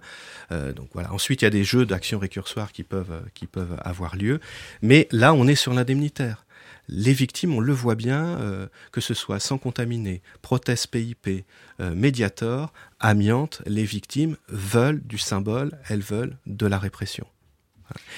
[0.50, 1.12] Euh, donc voilà.
[1.12, 4.40] Ensuite, il y a des jeux d'actions récursoires qui peuvent qui peuvent avoir lieu,
[4.82, 6.44] mais là, on est sur l'indemnitaire
[6.88, 11.44] les victimes, on le voit bien, euh, que ce soit sans contaminer, prothèse PIP,
[11.80, 17.26] euh, Mediator, amiante, les victimes veulent du symbole, elles veulent de la répression.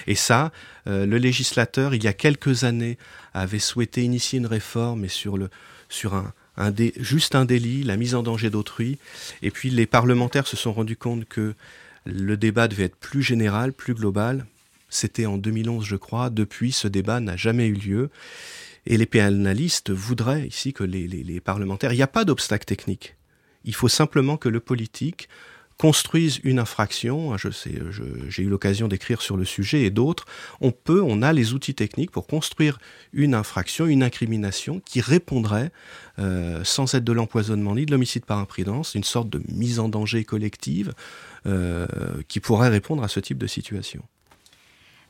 [0.07, 0.53] Et ça,
[0.87, 2.99] euh, le législateur, il y a quelques années,
[3.35, 5.51] avait souhaité initier une réforme et sur, le,
[5.89, 8.99] sur un, un juste un délit, la mise en danger d'autrui.
[9.43, 11.55] Et puis les parlementaires se sont rendus compte que
[12.05, 14.47] le débat devait être plus général, plus global.
[14.91, 16.29] C'était en 2011, je crois.
[16.29, 18.11] Depuis, ce débat n'a jamais eu lieu.
[18.87, 23.17] Et les pénalistes voudraient ici que les, parlementaires, il n'y a pas d'obstacle technique.
[23.65, 25.29] Il faut simplement que le politique
[25.77, 27.37] construise une infraction.
[27.37, 30.27] J'ai eu l'occasion d'écrire sur le sujet et d'autres.
[30.61, 32.79] On peut, on a les outils techniques pour construire
[33.15, 35.73] une infraction, une incrimination qui répondrait,
[36.19, 39.89] euh, sans être de l'empoisonnement ni de l'homicide par imprudence, une sorte de mise en
[39.89, 40.93] danger collective
[41.47, 41.87] euh,
[42.29, 44.03] qui pourrait répondre à ce type de situation.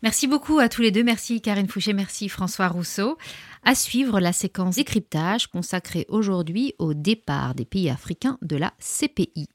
[0.03, 1.05] Merci beaucoup à tous les deux.
[1.05, 3.19] Merci Karine Fouché, merci François Rousseau.
[3.65, 9.49] À suivre la séquence décryptage consacrée aujourd'hui au départ des pays africains de la CPI.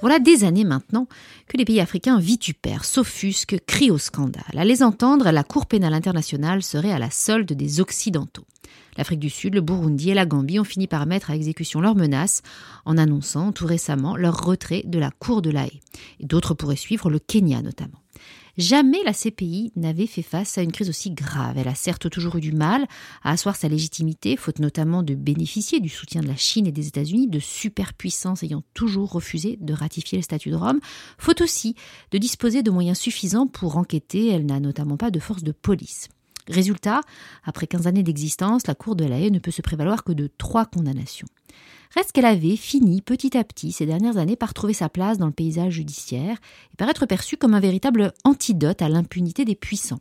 [0.00, 1.08] Voilà des années maintenant
[1.46, 4.56] que les pays africains vitupèrent, s'offusquent, crient au scandale.
[4.56, 8.46] À les entendre, la Cour pénale internationale serait à la solde des Occidentaux.
[8.96, 11.94] L'Afrique du Sud, le Burundi et la Gambie ont fini par mettre à exécution leurs
[11.94, 12.42] menaces
[12.84, 15.66] en annonçant tout récemment leur retrait de la Cour de la
[16.20, 18.00] d'autres pourraient suivre, le Kenya notamment.
[18.56, 21.56] Jamais la CPI n'avait fait face à une crise aussi grave.
[21.58, 22.86] Elle a certes toujours eu du mal
[23.22, 26.88] à asseoir sa légitimité, faute notamment de bénéficier du soutien de la Chine et des
[26.88, 30.80] États-Unis, de superpuissances ayant toujours refusé de ratifier le statut de Rome,
[31.18, 31.74] faute aussi
[32.10, 34.28] de disposer de moyens suffisants pour enquêter.
[34.28, 36.08] Elle n'a notamment pas de force de police.
[36.48, 37.00] Résultat,
[37.44, 40.28] après 15 années d'existence, la Cour de la Haye ne peut se prévaloir que de
[40.38, 41.28] trois condamnations.
[41.94, 45.26] Reste qu'elle avait fini petit à petit ces dernières années par trouver sa place dans
[45.26, 46.38] le paysage judiciaire
[46.72, 50.00] et par être perçue comme un véritable antidote à l'impunité des puissants.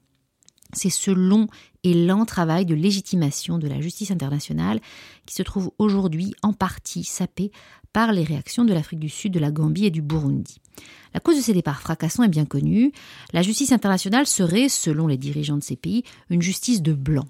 [0.73, 1.47] C'est ce long
[1.83, 4.79] et lent travail de légitimation de la justice internationale
[5.25, 7.51] qui se trouve aujourd'hui en partie sapé
[7.91, 10.61] par les réactions de l'Afrique du Sud, de la Gambie et du Burundi.
[11.15, 12.91] La cause de ces départs fracassants est bien connue.
[13.33, 17.25] La justice internationale serait, selon les dirigeants de ces pays, une justice de blanc.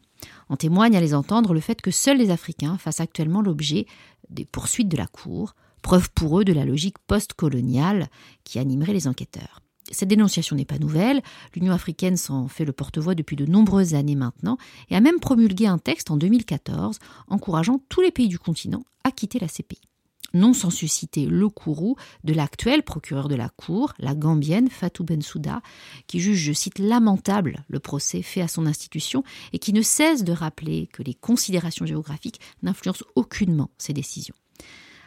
[0.49, 3.85] En témoigne à les entendre le fait que seuls les Africains fassent actuellement l'objet
[4.29, 8.07] des poursuites de la Cour, preuve pour eux de la logique post-coloniale
[8.43, 9.62] qui animerait les enquêteurs.
[9.91, 11.21] Cette dénonciation n'est pas nouvelle,
[11.55, 14.57] l'Union africaine s'en fait le porte-voix depuis de nombreuses années maintenant
[14.89, 19.12] et a même promulgué un texte en 2014 encourageant tous les pays du continent à
[19.12, 19.88] quitter la CPI
[20.33, 25.61] non sans susciter le courroux de l'actuel procureur de la Cour, la gambienne Fatou Bensouda,
[26.07, 30.23] qui juge, je cite, lamentable le procès fait à son institution et qui ne cesse
[30.23, 34.35] de rappeler que les considérations géographiques n'influencent aucunement ses décisions.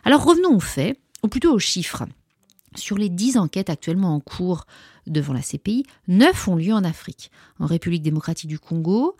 [0.04, 2.04] Alors revenons aux faits, ou plutôt aux chiffres.
[2.74, 4.64] Sur les dix enquêtes actuellement en cours
[5.06, 9.16] devant la CPI, neuf ont lieu en Afrique, en République démocratique du Congo,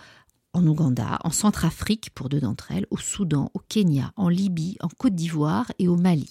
[0.54, 4.88] en Ouganda, en Centrafrique pour deux d'entre elles, au Soudan, au Kenya, en Libye, en
[4.88, 6.30] Côte d'Ivoire et au Mali.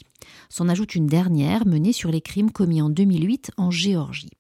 [0.50, 4.32] S'en ajoute une dernière menée sur les crimes commis en 2008 en Géorgie.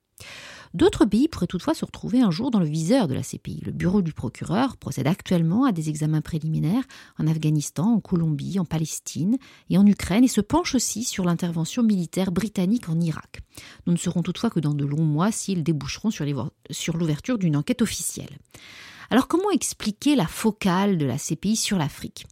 [0.73, 3.61] D'autres pays pourraient toutefois se retrouver un jour dans le viseur de la CPI.
[3.65, 6.85] Le bureau du procureur procède actuellement à des examens préliminaires
[7.19, 9.37] en Afghanistan, en Colombie, en Palestine
[9.69, 13.41] et en Ukraine et se penche aussi sur l'intervention militaire britannique en Irak.
[13.85, 17.81] Nous ne serons toutefois que dans de longs mois s'ils déboucheront sur l'ouverture d'une enquête
[17.81, 18.37] officielle.
[19.11, 22.25] Alors comment expliquer la focale de la CPI sur l'Afrique?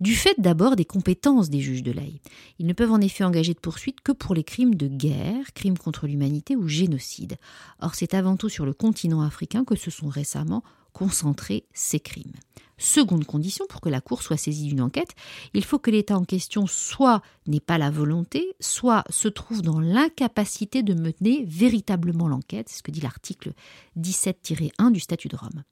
[0.00, 2.20] Du fait d'abord des compétences des juges de l'AI.
[2.58, 5.78] Ils ne peuvent en effet engager de poursuite que pour les crimes de guerre, crimes
[5.78, 7.36] contre l'humanité ou génocide.
[7.80, 10.64] Or, c'est avant tout sur le continent africain que se sont récemment
[10.96, 12.32] concentrés ces crimes.
[12.78, 15.10] Seconde condition, pour que la Cour soit saisie d'une enquête,
[15.52, 19.78] il faut que l'État en question soit n'ait pas la volonté, soit se trouve dans
[19.78, 23.52] l'incapacité de mener véritablement l'enquête, c'est ce que dit l'article
[23.98, 25.64] 17-1 du statut de Rome.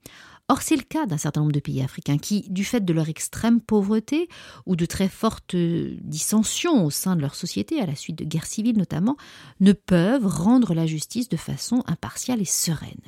[0.48, 3.08] Or, c'est le cas d'un certain nombre de pays africains qui, du fait de leur
[3.08, 4.28] extrême pauvreté
[4.66, 8.44] ou de très fortes dissensions au sein de leur société, à la suite de guerres
[8.44, 9.16] civiles notamment,
[9.60, 13.00] ne peuvent rendre la justice de façon impartiale et sereine.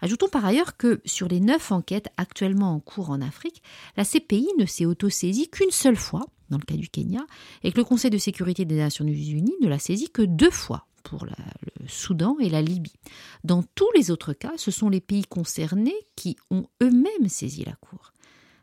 [0.00, 3.62] Ajoutons par ailleurs que sur les neuf enquêtes actuellement en cours en Afrique,
[3.96, 7.26] la CPI ne s'est autosaisie qu'une seule fois, dans le cas du Kenya,
[7.62, 10.86] et que le Conseil de sécurité des Nations Unies ne l'a saisie que deux fois
[11.02, 11.32] pour le
[11.86, 12.94] Soudan et la Libye.
[13.44, 17.76] Dans tous les autres cas, ce sont les pays concernés qui ont eux-mêmes saisi la
[17.76, 18.12] Cour.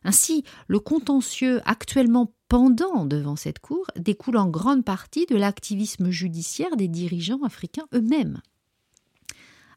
[0.03, 6.75] Ainsi, le contentieux actuellement pendant devant cette Cour découle en grande partie de l'activisme judiciaire
[6.75, 8.41] des dirigeants africains eux-mêmes.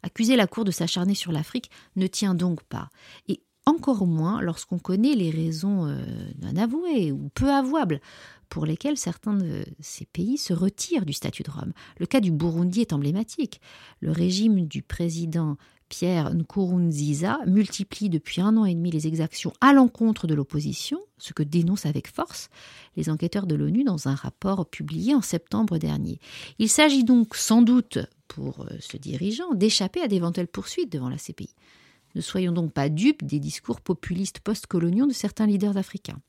[0.03, 2.91] Accuser la Cour de s'acharner sur l'Afrique ne tient donc pas,
[3.29, 5.99] et encore moins lorsqu'on connaît les raisons euh,
[6.41, 8.01] non avouées ou peu avouables
[8.49, 11.73] pour lesquels certains de ces pays se retirent du statut de Rome.
[11.99, 13.61] Le cas du Burundi est emblématique.
[14.01, 15.57] Le régime du président
[15.89, 21.33] Pierre Nkurunziza multiplie depuis un an et demi les exactions à l'encontre de l'opposition, ce
[21.33, 22.49] que dénoncent avec force
[22.97, 26.19] les enquêteurs de l'ONU dans un rapport publié en septembre dernier.
[26.59, 27.99] Il s'agit donc sans doute
[28.29, 31.55] pour euh, ce dirigeant d'échapper à d'éventuelles poursuites devant la CPI.
[32.15, 36.21] Ne soyons donc pas dupes des discours populistes post-coloniaux de certains leaders africains.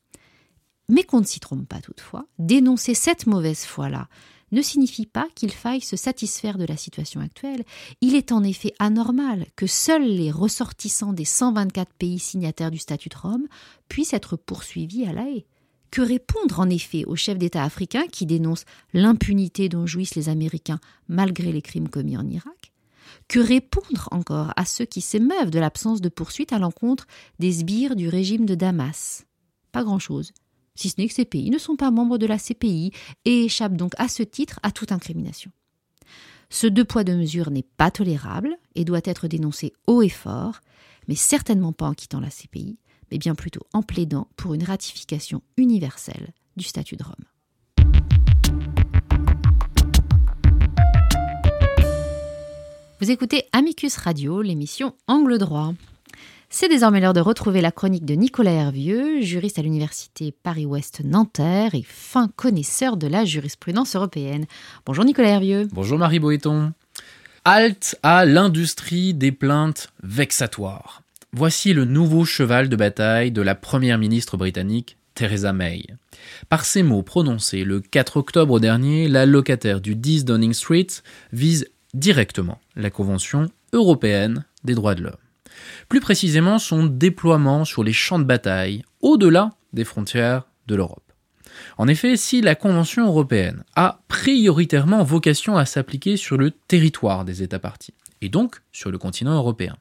[0.88, 4.08] Mais qu'on ne s'y trompe pas toutefois, dénoncer cette mauvaise foi-là
[4.52, 7.64] ne signifie pas qu'il faille se satisfaire de la situation actuelle.
[8.00, 13.08] Il est en effet anormal que seuls les ressortissants des 124 pays signataires du statut
[13.08, 13.46] de Rome
[13.88, 15.46] puissent être poursuivis à la haie.
[15.90, 20.80] Que répondre en effet aux chefs d'État africains qui dénoncent l'impunité dont jouissent les Américains
[21.08, 22.72] malgré les crimes commis en Irak?
[23.26, 27.06] Que répondre encore à ceux qui s'émeuvent de l'absence de poursuite à l'encontre
[27.38, 29.24] des sbires du régime de Damas?
[29.72, 30.32] Pas grand-chose
[30.78, 32.92] si ce n'est que ces pays ne sont pas membres de la CPI
[33.24, 35.50] et échappent donc à ce titre à toute incrimination.
[36.50, 40.60] Ce deux poids deux mesures n'est pas tolérable et doit être dénoncé haut et fort,
[41.08, 42.78] mais certainement pas en quittant la CPI,
[43.10, 47.24] mais bien plutôt en plaidant pour une ratification universelle du statut de Rome.
[53.00, 55.72] Vous écoutez Amicus Radio, l'émission Angle droit.
[56.50, 61.74] C'est désormais l'heure de retrouver la chronique de Nicolas Hervieux, juriste à l'université Paris-Ouest Nanterre
[61.74, 64.46] et fin connaisseur de la jurisprudence européenne.
[64.84, 65.68] Bonjour Nicolas Hervieux.
[65.72, 66.72] Bonjour Marie Boéton.
[67.44, 71.02] Halte à l'industrie des plaintes vexatoires.
[71.34, 75.84] Voici le nouveau cheval de bataille de la première ministre britannique Theresa May.
[76.48, 80.86] Par ces mots prononcés le 4 octobre dernier, la locataire du 10 Downing Street
[81.32, 85.16] vise directement la Convention européenne des droits de l'homme.
[85.90, 91.12] Plus précisément son déploiement sur les champs de bataille au-delà des frontières de l'Europe.
[91.76, 97.42] En effet, si la Convention européenne a prioritairement vocation à s'appliquer sur le territoire des
[97.42, 99.76] États partis, et donc sur le continent européen,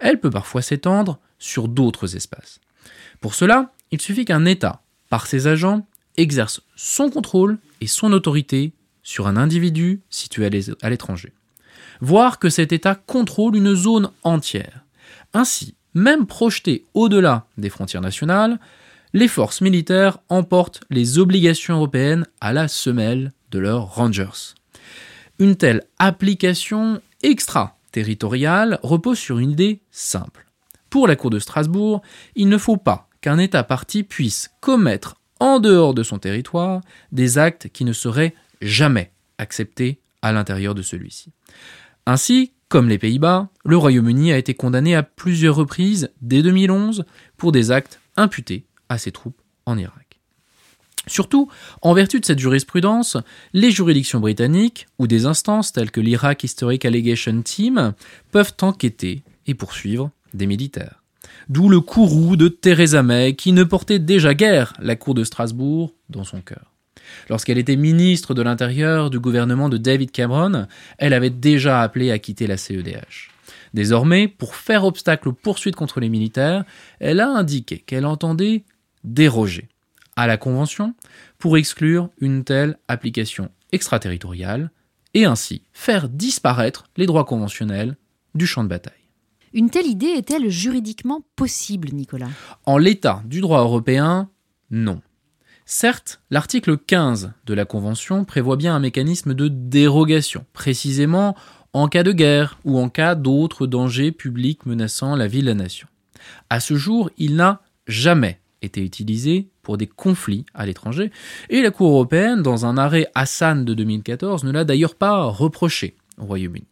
[0.00, 2.60] elle peut parfois s'étendre sur d'autres espaces.
[3.20, 8.72] Pour cela, il suffit qu'un État, par ses agents, exerce son contrôle et son autorité
[9.02, 10.46] sur un individu situé
[10.82, 11.32] à l'étranger
[12.02, 14.84] voire que cet État contrôle une zone entière.
[15.32, 18.58] Ainsi, même projeté au-delà des frontières nationales,
[19.14, 24.54] les forces militaires emportent les obligations européennes à la semelle de leurs rangers.
[25.38, 30.46] Une telle application extra-territoriale repose sur une idée simple.
[30.90, 32.02] Pour la Cour de Strasbourg,
[32.34, 36.80] il ne faut pas qu'un État parti puisse commettre en dehors de son territoire
[37.12, 41.32] des actes qui ne seraient jamais acceptés à l'intérieur de celui-ci.
[42.06, 47.04] Ainsi, comme les Pays-Bas, le Royaume-Uni a été condamné à plusieurs reprises dès 2011
[47.36, 50.01] pour des actes imputés à ses troupes en Irak.
[51.08, 51.48] Surtout,
[51.80, 53.16] en vertu de cette jurisprudence,
[53.52, 57.94] les juridictions britanniques ou des instances telles que l'Iraq Historic Allegation Team
[58.30, 61.02] peuvent enquêter et poursuivre des militaires.
[61.48, 65.92] D'où le courroux de Theresa May qui ne portait déjà guère la cour de Strasbourg
[66.08, 66.72] dans son cœur.
[67.28, 70.66] Lorsqu'elle était ministre de l'Intérieur du gouvernement de David Cameron,
[70.98, 73.30] elle avait déjà appelé à quitter la CEDH.
[73.74, 76.64] Désormais, pour faire obstacle aux poursuites contre les militaires,
[77.00, 78.64] elle a indiqué qu'elle entendait
[79.02, 79.68] déroger
[80.16, 80.94] à la Convention
[81.38, 84.70] pour exclure une telle application extraterritoriale
[85.14, 87.96] et ainsi faire disparaître les droits conventionnels
[88.34, 88.94] du champ de bataille.
[89.52, 92.30] Une telle idée est-elle juridiquement possible, Nicolas?
[92.64, 94.30] En l'état du droit européen,
[94.70, 95.02] non.
[95.66, 101.36] Certes, l'article 15 de la Convention prévoit bien un mécanisme de dérogation, précisément
[101.72, 105.54] en cas de guerre ou en cas d'autres dangers publics menaçant la vie de la
[105.54, 105.88] nation.
[106.50, 111.10] À ce jour, il n'a jamais été utilisé pour des conflits à l'étranger,
[111.50, 115.96] et la Cour européenne, dans un arrêt Hassan de 2014, ne l'a d'ailleurs pas reproché
[116.18, 116.66] au Royaume-Uni.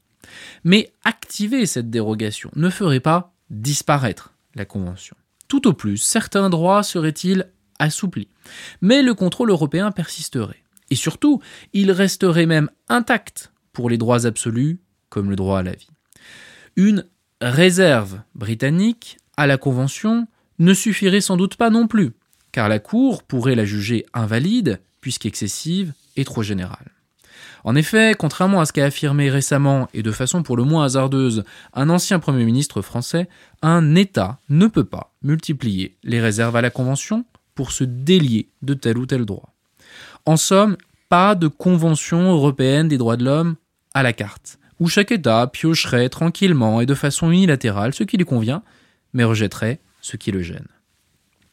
[0.65, 5.17] Mais activer cette dérogation ne ferait pas disparaître la Convention.
[5.49, 8.29] Tout au plus, certains droits seraient-ils assoupli.
[8.81, 10.63] Mais le contrôle européen persisterait.
[10.91, 11.41] Et surtout,
[11.73, 15.89] il resterait même intact pour les droits absolus, comme le droit à la vie.
[16.77, 17.07] Une
[17.41, 20.27] réserve britannique à la Convention
[20.61, 22.13] ne suffirait sans doute pas non plus,
[22.53, 26.93] car la Cour pourrait la juger invalide, puisqu'excessive et trop générale.
[27.65, 31.45] En effet, contrairement à ce qu'a affirmé récemment et de façon pour le moins hasardeuse
[31.75, 33.29] un ancien Premier ministre français,
[33.63, 38.75] un État ne peut pas multiplier les réserves à la Convention pour se délier de
[38.75, 39.53] tel ou tel droit.
[40.27, 40.77] En somme,
[41.09, 43.57] pas de convention européenne des droits de l'homme
[43.95, 48.25] à la carte, où chaque État piocherait tranquillement et de façon unilatérale ce qui lui
[48.25, 48.63] convient,
[49.13, 50.69] mais rejetterait ce qui le gêne.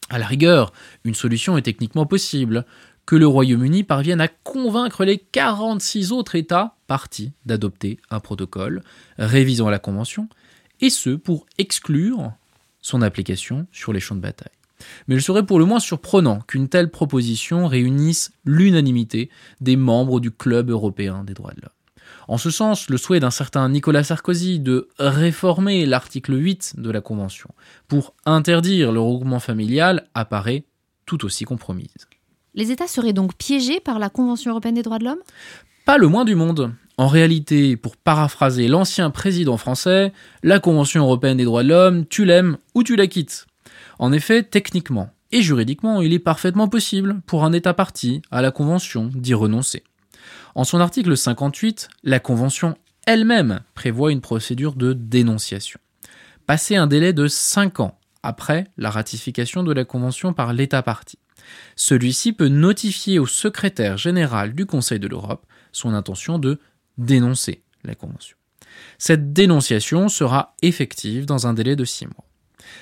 [0.09, 0.71] À la rigueur,
[1.03, 2.65] une solution est techniquement possible,
[3.05, 8.83] que le Royaume-Uni parvienne à convaincre les 46 autres États partis d'adopter un protocole
[9.17, 10.27] révisant la Convention,
[10.81, 12.33] et ce pour exclure
[12.81, 14.51] son application sur les champs de bataille.
[15.07, 19.29] Mais il serait pour le moins surprenant qu'une telle proposition réunisse l'unanimité
[19.61, 21.76] des membres du Club européen des droits de l'homme.
[22.27, 27.01] En ce sens, le souhait d'un certain Nicolas Sarkozy de réformer l'article 8 de la
[27.01, 27.49] Convention
[27.87, 30.65] pour interdire le regroupement familial apparaît
[31.05, 32.07] tout aussi compromise.
[32.53, 35.21] Les États seraient donc piégés par la Convention européenne des droits de l'homme?
[35.85, 36.73] Pas le moins du monde.
[36.97, 40.11] En réalité, pour paraphraser l'ancien président français,
[40.43, 43.45] la Convention européenne des droits de l'homme, tu l'aimes ou tu la quittes.
[43.99, 48.51] En effet, techniquement et juridiquement, il est parfaitement possible pour un État parti à la
[48.51, 49.83] Convention d'y renoncer.
[50.55, 55.79] En son article 58, la Convention elle-même prévoit une procédure de dénonciation.
[56.45, 61.17] Passé un délai de 5 ans après la ratification de la Convention par l'État parti,
[61.75, 66.59] celui-ci peut notifier au secrétaire général du Conseil de l'Europe son intention de
[66.97, 68.37] dénoncer la Convention.
[68.97, 72.25] Cette dénonciation sera effective dans un délai de 6 mois.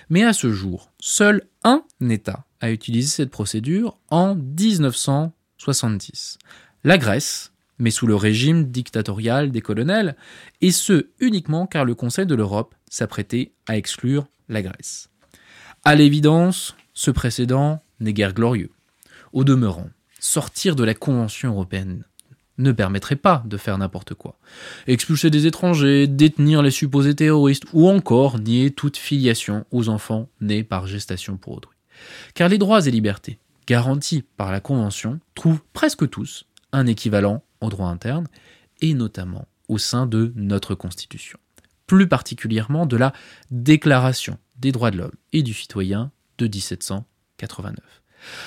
[0.10, 6.38] Mais à ce jour, seul un État a utilisé cette procédure en 1970.
[6.86, 10.16] La Grèce, mais sous le régime dictatorial des colonels,
[10.62, 15.10] et ce uniquement car le Conseil de l'Europe s'apprêtait à exclure la Grèce.
[15.84, 18.70] À l'évidence, ce précédent n'est guère glorieux.
[19.34, 22.04] Au demeurant, sortir de la Convention européenne
[22.60, 24.38] ne permettrait pas de faire n'importe quoi.
[24.86, 30.64] Expulser des étrangers, détenir les supposés terroristes, ou encore nier toute filiation aux enfants nés
[30.64, 31.78] par gestation pour autrui.
[32.36, 36.46] Car les droits et libertés garantis par la Convention trouvent presque tous
[36.76, 38.28] un équivalent au droit interne,
[38.82, 41.40] et notamment au sein de notre Constitution,
[41.88, 43.14] plus particulièrement de la
[43.52, 47.80] Déclaration des droits de l'homme et du citoyen de 1789.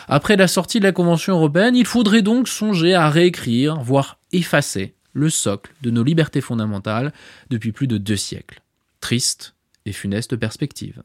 [0.09, 4.95] Après la sortie de la Convention européenne, il faudrait donc songer à réécrire, voire effacer,
[5.13, 7.13] le socle de nos libertés fondamentales
[7.51, 8.63] depuis plus de deux siècles.
[9.01, 9.55] Triste
[9.85, 11.03] et funeste perspective.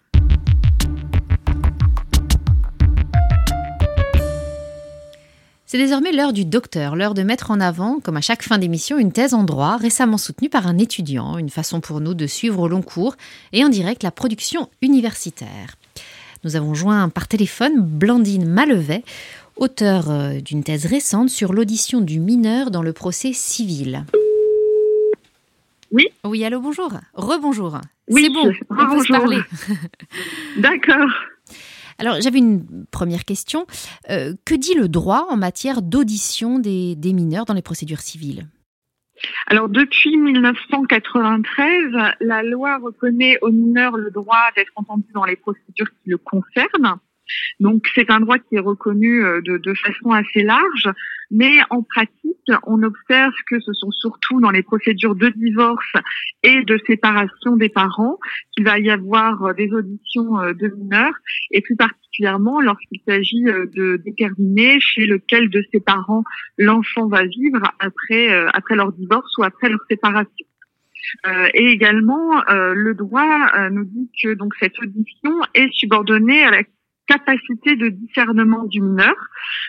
[5.73, 8.99] C'est désormais l'heure du docteur, l'heure de mettre en avant, comme à chaque fin d'émission,
[8.99, 12.59] une thèse en droit récemment soutenue par un étudiant, une façon pour nous de suivre
[12.59, 13.15] au long cours
[13.53, 15.73] et en direct la production universitaire.
[16.43, 19.03] Nous avons joint par téléphone Blandine Malevet,
[19.55, 24.05] auteure euh, d'une thèse récente sur l'audition du mineur dans le procès civil.
[25.89, 26.05] Oui.
[26.23, 26.91] Oui, allô, bonjour.
[27.15, 27.79] Rebonjour.
[28.09, 29.39] Oui, c'est bon, on peut se parler.
[30.57, 31.09] D'accord.
[31.97, 33.65] Alors, j'avais une première question.
[34.09, 38.47] Euh, que dit le droit en matière d'audition des, mineurs dans les procédures civiles?
[39.47, 45.89] Alors depuis 1993, la loi reconnaît aux mineurs le droit d'être entendus dans les procédures
[46.03, 46.99] qui le concernent.
[47.59, 50.89] Donc c'est un droit qui est reconnu euh, de, façon assez large,
[51.31, 52.11] mais en pratique,
[52.67, 55.93] on observe que ce sont surtout dans les procédures de divorce
[56.43, 58.19] et de séparation des parents
[58.51, 61.13] qu'il va y avoir euh, des auditions euh, de mineurs,
[61.51, 66.23] et plus particulièrement lorsqu'il s'agit de déterminer chez lequel de ses parents
[66.57, 70.45] l'enfant va vivre après, après leur divorce ou après leur séparation.
[71.55, 76.63] Et également, le droit nous dit que donc cette audition est subordonnée à la
[77.07, 79.15] capacité de discernement du mineur.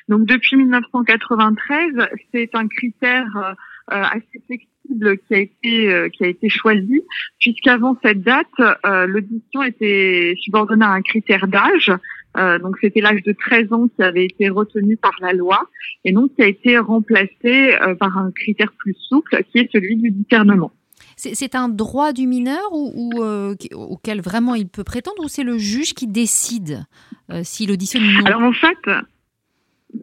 [0.08, 1.92] Donc depuis 1993,
[2.32, 3.52] c'est un critère euh,
[3.92, 7.02] euh, assez flexible qui a été euh, qui a été choisi,
[7.40, 8.46] puisqu'avant cette date,
[8.84, 11.92] l'audition était subordonnée à un critère d'âge.
[12.36, 15.68] donc c'était l'âge de 13 ans qui avait été retenu par la loi
[16.04, 20.10] et donc qui a été remplacé par un critère plus souple qui est celui du
[20.10, 20.72] discernement.
[21.16, 25.58] C'est un droit du mineur ou, euh, auquel vraiment il peut prétendre ou c'est le
[25.58, 26.84] juge qui décide
[27.30, 28.78] euh, s'il auditionne ou non Alors en fait,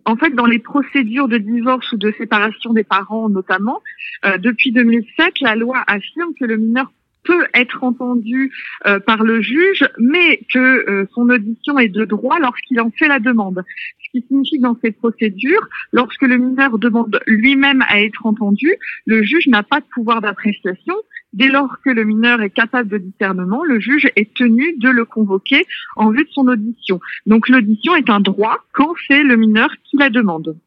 [0.05, 3.81] en fait, dans les procédures de divorce ou de séparation des parents notamment,
[4.25, 6.91] euh, depuis 2007, la loi affirme que le mineur
[7.23, 8.51] peut être entendu
[8.85, 13.07] euh, par le juge, mais que euh, son audition est de droit lorsqu'il en fait
[13.07, 13.63] la demande.
[14.03, 18.75] Ce qui signifie que dans cette procédure, lorsque le mineur demande lui-même à être entendu,
[19.05, 20.95] le juge n'a pas de pouvoir d'appréciation.
[21.33, 25.05] Dès lors que le mineur est capable de discernement, le juge est tenu de le
[25.05, 25.65] convoquer
[25.95, 26.99] en vue de son audition.
[27.25, 30.57] Donc l'audition est un droit quand c'est le mineur qui la demande.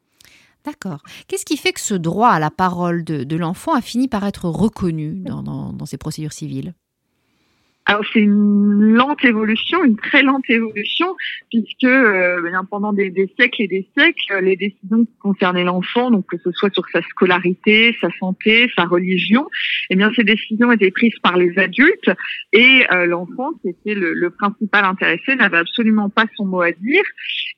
[0.65, 1.03] D'accord.
[1.29, 4.49] Qu'est-ce qui fait que ce droit à la parole de, l'enfant a fini par être
[4.49, 6.75] reconnu dans, ces procédures civiles?
[7.87, 11.15] Alors c'est une lente évolution, une très lente évolution,
[11.51, 12.41] puisque euh,
[12.71, 16.73] pendant des, siècles et des siècles, les décisions qui concernaient l'enfant, donc que ce soit
[16.73, 19.47] sur sa scolarité, sa santé, sa religion,
[19.91, 22.11] eh bien ces décisions étaient prises par les adultes
[22.55, 27.05] et euh, l'enfant, qui était le, principal intéressé, n'avait absolument pas son mot à dire.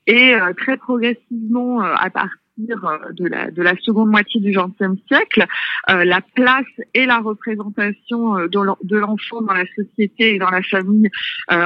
[0.07, 4.99] Et euh, très progressivement, à partir euh, de la, de la seconde moitié du XXe
[5.07, 5.45] siècle,
[5.89, 10.63] euh, la place et la représentation euh, de l'enfant dans la société et dans la
[10.63, 11.09] famille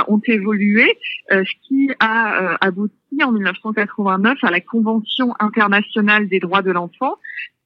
[0.08, 0.98] ont évolué,
[1.30, 7.18] ce qui a abouti en 1989 à la Convention internationale des droits de l'enfant,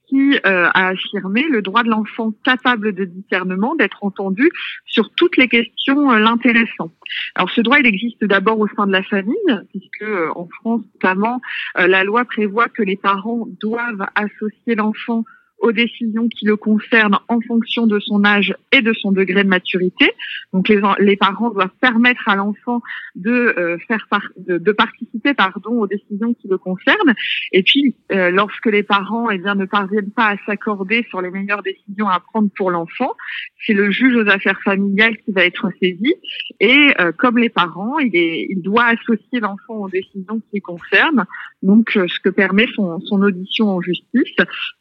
[0.08, 4.50] qui euh, a affirmé le droit de l'enfant capable de discernement d'être entendu
[4.86, 6.92] sur toutes les questions euh, l'intéressant.
[7.36, 9.36] Alors ce droit, il existe d'abord au sein de la famille,
[9.70, 11.42] puisque euh, en France notamment,
[11.76, 15.24] la loi prévoit que les parents doivent associer l'enfant
[15.60, 19.50] aux décisions qui le concernent en fonction de son âge et de son degré de
[19.50, 20.12] maturité.
[20.54, 22.82] Donc les, les parents doivent permettre à l'enfant
[23.16, 24.06] de euh, faire
[24.38, 27.16] de, participer pardon aux décisions qui le concernent.
[27.52, 31.32] Et puis euh, lorsque les parents eh bien ne parviennent pas à s'accorder sur les
[31.32, 33.14] meilleures décisions à prendre pour l'enfant,
[33.66, 36.14] c'est le juge aux affaires familiales qui va être saisi.
[36.60, 40.62] Et euh, comme les parents, il, est, il doit associer l'enfant aux décisions qui le
[40.62, 41.26] concernent.
[41.64, 44.36] Donc ce que permet son, son audition en justice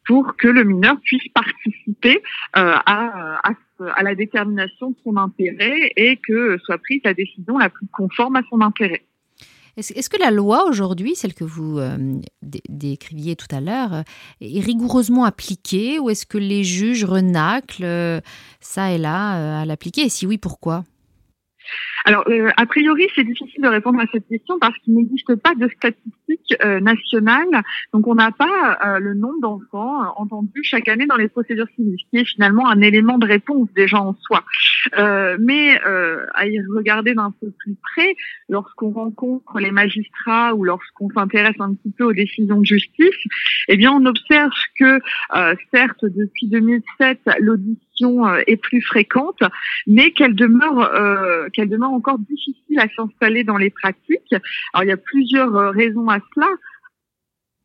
[0.06, 2.22] pour que le mineur puisse participer
[2.56, 7.70] euh, à, à, la détermination de son intérêt et que soit prise la décision la
[7.70, 9.04] plus conforme à son intérêt.
[9.76, 11.96] Est-ce que la loi aujourd'hui, celle que vous euh,
[12.42, 14.04] décriviez tout à l'heure,
[14.40, 18.22] est rigoureusement appliquée ou est-ce que les juges renaclent
[18.60, 20.02] ça et là à l'appliquer?
[20.02, 20.84] Et si oui, pourquoi?
[22.04, 25.54] Alors, euh, a priori, c'est difficile de répondre à cette question parce qu'il n'existe pas
[25.54, 27.62] de statistiques euh, nationales.
[27.92, 31.96] Donc, on n'a pas euh, le nombre d'enfants entendus chaque année dans les procédures civiles,
[31.98, 34.44] ce qui est finalement un élément de réponse déjà en soi.
[35.40, 35.78] mais
[36.34, 38.14] à y regarder d'un peu plus près,
[38.48, 43.16] lorsqu'on rencontre les magistrats ou lorsqu'on s'intéresse un petit peu aux décisions de justice,
[43.68, 45.00] eh bien, on observe que,
[45.72, 47.93] certes, depuis 2007, l'audition
[48.46, 49.40] est plus fréquente,
[49.86, 54.34] mais qu'elle demeure, qu'elle demeure encore difficile à s'installer dans les pratiques.
[54.72, 56.48] Alors il y a plusieurs euh, raisons à cela.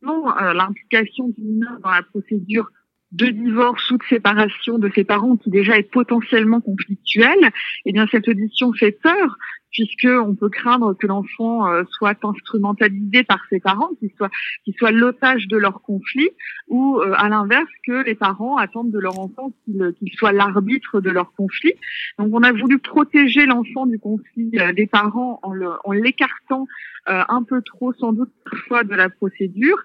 [0.01, 2.69] Non, euh, l'implication du mineur dans la procédure
[3.11, 7.51] de divorce ou de séparation de ses parents qui déjà est potentiellement conflictuelle,
[7.85, 9.37] eh bien cette audition fait peur
[9.71, 14.29] puisque on peut craindre que l'enfant euh, soit instrumentalisé par ses parents, qu'il soit
[14.63, 16.29] qu'il soit l'otage de leur conflit,
[16.67, 21.09] ou euh, à l'inverse que les parents attendent de leur enfant qu'il soit l'arbitre de
[21.09, 21.73] leur conflit.
[22.17, 26.67] Donc on a voulu protéger l'enfant du conflit euh, des parents en l'écartant
[27.05, 29.77] un peu trop sans doute parfois de la procédure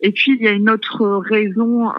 [0.00, 1.90] et puis il y a une autre raison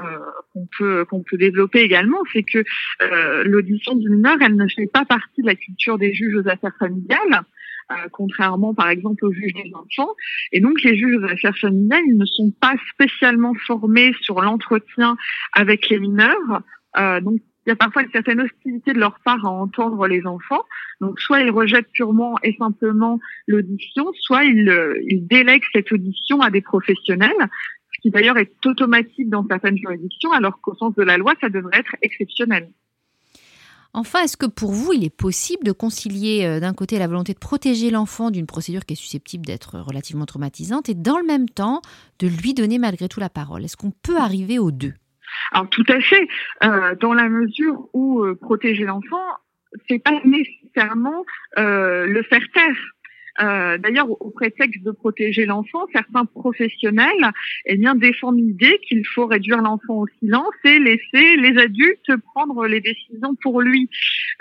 [0.54, 2.64] qu'on peut qu'on peut développer également, c'est que
[3.02, 6.47] euh, l'audition du mineur, elle ne fait pas partie de la culture des juges aux
[6.47, 7.43] affaires familiales.
[7.91, 10.14] Euh, contrairement par exemple aux juges des enfants.
[10.54, 15.18] Et donc les juges aux affaires familiales, ils ne sont pas spécialement formés sur l'entretien
[15.52, 16.62] avec les mineurs.
[17.22, 20.64] donc il y a parfois une certaine hostilité de leur part à entendre les enfants.
[20.99, 24.74] Donc soit ils rejettent purement et simplement l'audition, soit ils,
[25.08, 27.49] ils délèguent cette audition à des professionnels
[28.02, 31.80] qui d'ailleurs est automatique dans certaines juridictions, alors qu'au sens de la loi, ça devrait
[31.80, 32.70] être exceptionnel.
[33.93, 37.34] Enfin, est-ce que pour vous, il est possible de concilier euh, d'un côté la volonté
[37.34, 41.49] de protéger l'enfant d'une procédure qui est susceptible d'être relativement traumatisante et dans le même
[41.49, 41.82] temps
[42.20, 43.66] de lui donner malgré tout la parole?
[43.66, 44.93] Est-ce qu'on peut arriver aux deux?
[45.52, 46.28] Alors tout à fait,
[46.64, 49.26] euh, dans la mesure où euh, protéger l'enfant,
[49.89, 51.26] c'est pas nécessairement
[51.58, 52.78] le faire taire.
[53.40, 57.32] Euh, d'ailleurs, au, prétexte de protéger l'enfant, certains professionnels
[57.66, 62.66] eh bien, défendent l'idée qu'il faut réduire l'enfant au silence et laisser les adultes prendre
[62.68, 63.90] les décisions pour lui.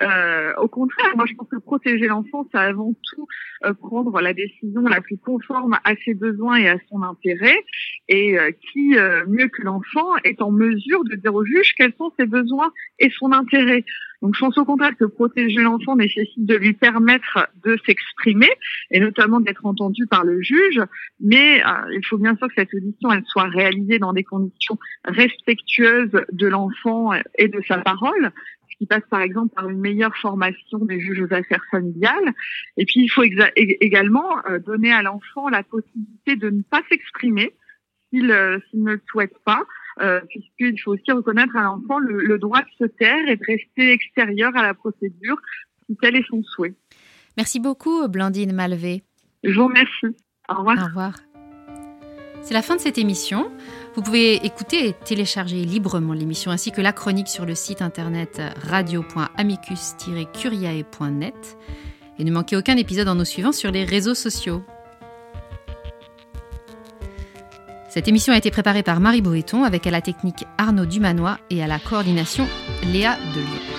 [0.03, 3.27] Euh, au contraire, moi je pense que protéger l'enfant, c'est avant tout
[3.65, 7.65] euh, prendre la décision la plus conforme à ses besoins et à son intérêt,
[8.09, 8.37] et
[8.73, 8.95] qui,
[9.29, 13.11] mieux que l'enfant, est en mesure de dire au juge quels sont ses besoins et
[13.11, 13.85] son intérêt.
[14.23, 18.51] Donc je pense au contraire que protéger l'enfant nécessite de lui permettre de s'exprimer
[18.91, 20.81] et notamment d'être entendu par le juge,
[21.21, 24.79] mais euh, il faut bien sûr que cette audition elle soit réalisée dans des conditions
[25.05, 28.33] respectueuses de l'enfant et de sa parole
[28.71, 32.33] ce qui passe par exemple par une meilleure formation des juges aux affaires familiales.
[32.77, 37.53] Et puis il faut également euh, donner à l'enfant la possibilité de ne pas s'exprimer
[38.11, 39.63] s'il euh, ne le souhaite pas,
[40.01, 43.93] euh, puisqu'il faut aussi reconnaître à l'enfant le, droit de se taire et de rester
[43.93, 45.37] extérieur à la procédure,
[45.87, 46.75] si tel est son souhait.
[47.37, 49.03] Merci beaucoup, Blandine Malvé.
[49.45, 50.17] Je vous remercie.
[50.49, 50.79] Au revoir.
[50.79, 51.13] Au revoir.
[52.43, 53.51] C'est la fin de cette émission.
[53.95, 58.41] Vous pouvez écouter et télécharger librement l'émission ainsi que la chronique sur le site internet
[58.63, 61.59] radio.amicus-curiae.net.
[62.19, 64.65] Et ne manquez aucun épisode en nous suivant sur les réseaux sociaux.
[67.91, 71.61] Cette émission a été préparée par Marie Boéton avec à la technique Arnaud Dumanois et
[71.61, 72.47] à la coordination
[72.85, 73.70] Léa Delio.